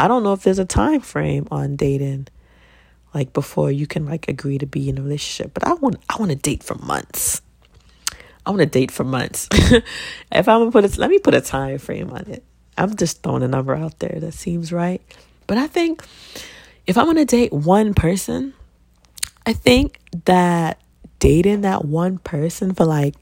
I 0.00 0.08
don't 0.08 0.22
know 0.22 0.32
if 0.32 0.42
there's 0.42 0.58
a 0.58 0.64
time 0.64 1.02
frame 1.02 1.46
on 1.50 1.76
dating 1.76 2.28
like 3.12 3.34
before 3.34 3.70
you 3.70 3.86
can 3.86 4.06
like 4.06 4.28
agree 4.28 4.56
to 4.56 4.64
be 4.64 4.88
in 4.88 4.96
a 4.96 5.02
relationship, 5.02 5.52
but 5.52 5.66
I 5.66 5.74
want 5.74 5.96
I 6.08 6.16
want 6.18 6.30
to 6.30 6.38
date 6.38 6.62
for 6.62 6.74
months. 6.76 7.42
I 8.46 8.50
want 8.50 8.60
to 8.60 8.66
date 8.66 8.90
for 8.90 9.04
months. 9.04 9.46
if 9.52 9.84
I'm 10.32 10.60
gonna 10.60 10.70
put 10.70 10.86
it, 10.86 10.96
let 10.96 11.10
me 11.10 11.18
put 11.18 11.34
a 11.34 11.42
time 11.42 11.76
frame 11.76 12.08
on 12.12 12.26
it. 12.28 12.42
I'm 12.78 12.96
just 12.96 13.22
throwing 13.22 13.42
a 13.42 13.48
number 13.48 13.74
out 13.74 13.98
there 13.98 14.16
that 14.20 14.32
seems 14.32 14.72
right, 14.72 15.02
But 15.46 15.58
I 15.58 15.66
think 15.66 16.02
if 16.86 16.96
I'm 16.96 17.04
gonna 17.04 17.26
date 17.26 17.52
one 17.52 17.92
person, 17.92 18.54
I 19.44 19.52
think 19.52 19.98
that 20.24 20.80
dating 21.18 21.60
that 21.60 21.84
one 21.84 22.16
person 22.16 22.72
for 22.72 22.86
like 22.86 23.16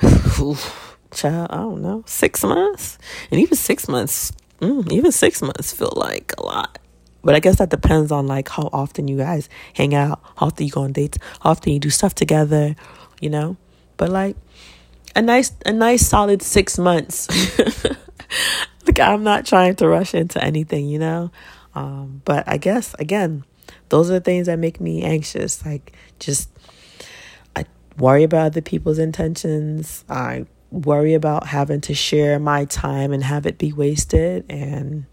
child, 0.00 1.48
I 1.50 1.56
don't 1.56 1.82
know, 1.82 2.04
six 2.06 2.44
months, 2.44 2.98
and 3.32 3.40
even 3.40 3.56
six 3.56 3.88
months, 3.88 4.30
mm, 4.60 4.90
even 4.92 5.12
six 5.12 5.42
months 5.42 5.72
feel 5.72 5.92
like 5.96 6.32
a 6.38 6.44
lot. 6.44 6.78
But 7.22 7.34
I 7.34 7.40
guess 7.40 7.56
that 7.56 7.70
depends 7.70 8.12
on 8.12 8.26
like 8.26 8.48
how 8.48 8.68
often 8.72 9.08
you 9.08 9.16
guys 9.16 9.48
hang 9.72 9.94
out, 9.94 10.20
how 10.36 10.46
often 10.46 10.66
you 10.66 10.72
go 10.72 10.82
on 10.82 10.92
dates, 10.92 11.18
how 11.40 11.50
often 11.50 11.72
you 11.72 11.78
do 11.78 11.90
stuff 11.90 12.14
together, 12.14 12.76
you 13.20 13.30
know. 13.30 13.56
But 13.96 14.10
like 14.10 14.36
a 15.16 15.22
nice, 15.22 15.52
a 15.64 15.72
nice 15.72 16.06
solid 16.06 16.42
six 16.42 16.78
months. 16.78 17.28
like 18.86 19.00
I'm 19.00 19.24
not 19.24 19.46
trying 19.46 19.76
to 19.76 19.88
rush 19.88 20.14
into 20.14 20.42
anything, 20.42 20.86
you 20.88 20.98
know. 20.98 21.30
Um, 21.74 22.20
but 22.24 22.44
I 22.46 22.58
guess 22.58 22.94
again, 22.98 23.44
those 23.88 24.10
are 24.10 24.14
the 24.14 24.20
things 24.20 24.46
that 24.46 24.58
make 24.58 24.80
me 24.80 25.02
anxious. 25.02 25.64
Like 25.64 25.92
just 26.18 26.50
I 27.56 27.64
worry 27.96 28.24
about 28.24 28.46
other 28.46 28.60
people's 28.60 28.98
intentions. 28.98 30.04
I 30.08 30.46
worry 30.70 31.14
about 31.14 31.46
having 31.46 31.80
to 31.82 31.94
share 31.94 32.38
my 32.38 32.64
time 32.64 33.12
and 33.12 33.22
have 33.22 33.46
it 33.46 33.58
be 33.58 33.72
wasted 33.72 34.44
and 34.48 35.06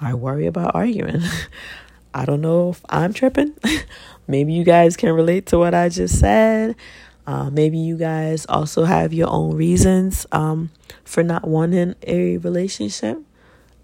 I 0.00 0.14
worry 0.14 0.46
about 0.46 0.74
arguing. 0.74 1.22
I 2.14 2.24
don't 2.24 2.40
know 2.40 2.70
if 2.70 2.84
I'm 2.88 3.12
tripping. 3.12 3.54
maybe 4.26 4.52
you 4.52 4.64
guys 4.64 4.96
can 4.96 5.12
relate 5.12 5.46
to 5.46 5.58
what 5.58 5.74
I 5.74 5.88
just 5.88 6.18
said. 6.18 6.74
Uh, 7.26 7.50
maybe 7.50 7.78
you 7.78 7.96
guys 7.96 8.46
also 8.48 8.84
have 8.84 9.12
your 9.12 9.28
own 9.28 9.54
reasons 9.54 10.26
um, 10.32 10.70
for 11.04 11.22
not 11.22 11.46
wanting 11.46 11.94
a 12.06 12.38
relationship. 12.38 13.18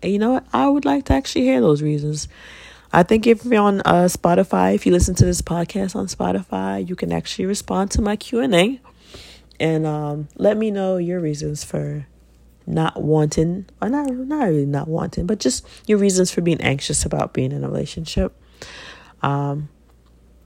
And 0.03 0.13
you 0.13 0.19
know 0.19 0.33
what? 0.33 0.47
I 0.53 0.69
would 0.69 0.85
like 0.85 1.05
to 1.07 1.13
actually 1.13 1.43
hear 1.43 1.61
those 1.61 1.83
reasons. 1.83 2.29
I 2.93 3.03
think 3.03 3.27
if 3.27 3.45
you're 3.45 3.63
on 3.63 3.81
uh, 3.83 4.05
Spotify, 4.05 4.75
if 4.75 4.87
you 4.87 4.93
listen 4.93 5.15
to 5.17 5.25
this 5.25 5.43
podcast 5.43 5.95
on 5.95 6.07
Spotify, 6.07 6.89
you 6.89 6.97
can 6.97 7.13
actually 7.13 7.47
respond 7.47 7.91
to 7.93 8.03
my 8.03 8.17
Q 8.17 8.41
and 8.41 8.55
A, 8.55 8.81
and 9.59 9.87
um, 9.87 10.29
let 10.37 10.57
me 10.57 10.71
know 10.71 10.97
your 10.97 11.21
reasons 11.21 11.65
for 11.65 12.07
not 12.67 13.03
wanting, 13.03 13.67
or 13.81 13.89
not 13.89 14.11
not 14.11 14.49
really 14.49 14.67
not 14.67 14.89
wanting, 14.89 15.27
but 15.27 15.39
just 15.39 15.67
your 15.87 15.99
reasons 15.99 16.31
for 16.31 16.41
being 16.41 16.61
anxious 16.61 17.05
about 17.05 17.33
being 17.33 17.53
in 17.53 17.65
a 17.65 17.69
relationship. 17.69 18.35
Um, 19.23 19.69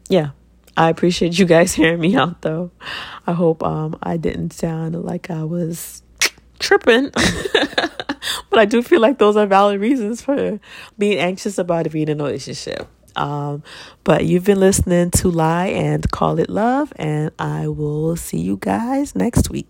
yeah, 0.08 0.30
I 0.76 0.90
appreciate 0.90 1.38
you 1.38 1.46
guys 1.46 1.74
hearing 1.74 2.00
me 2.00 2.16
out 2.16 2.42
though. 2.42 2.70
I 3.26 3.32
hope 3.32 3.62
um 3.62 3.98
I 4.02 4.16
didn't 4.16 4.52
sound 4.52 5.02
like 5.02 5.30
I 5.30 5.44
was 5.44 6.02
tripping. 6.58 7.10
but 8.50 8.58
I 8.58 8.64
do 8.64 8.82
feel 8.82 9.00
like 9.00 9.18
those 9.18 9.36
are 9.36 9.46
valid 9.46 9.80
reasons 9.80 10.22
for 10.22 10.60
being 10.98 11.18
anxious 11.18 11.58
about 11.58 11.90
being 11.90 12.08
in 12.08 12.20
a 12.20 12.24
relationship. 12.24 12.86
Um, 13.16 13.62
but 14.04 14.24
you've 14.24 14.44
been 14.44 14.60
listening 14.60 15.10
to 15.12 15.28
Lie 15.30 15.68
and 15.68 16.10
Call 16.10 16.38
It 16.38 16.50
Love, 16.50 16.92
and 16.96 17.30
I 17.38 17.68
will 17.68 18.16
see 18.16 18.38
you 18.40 18.58
guys 18.60 19.14
next 19.14 19.50
week. 19.50 19.66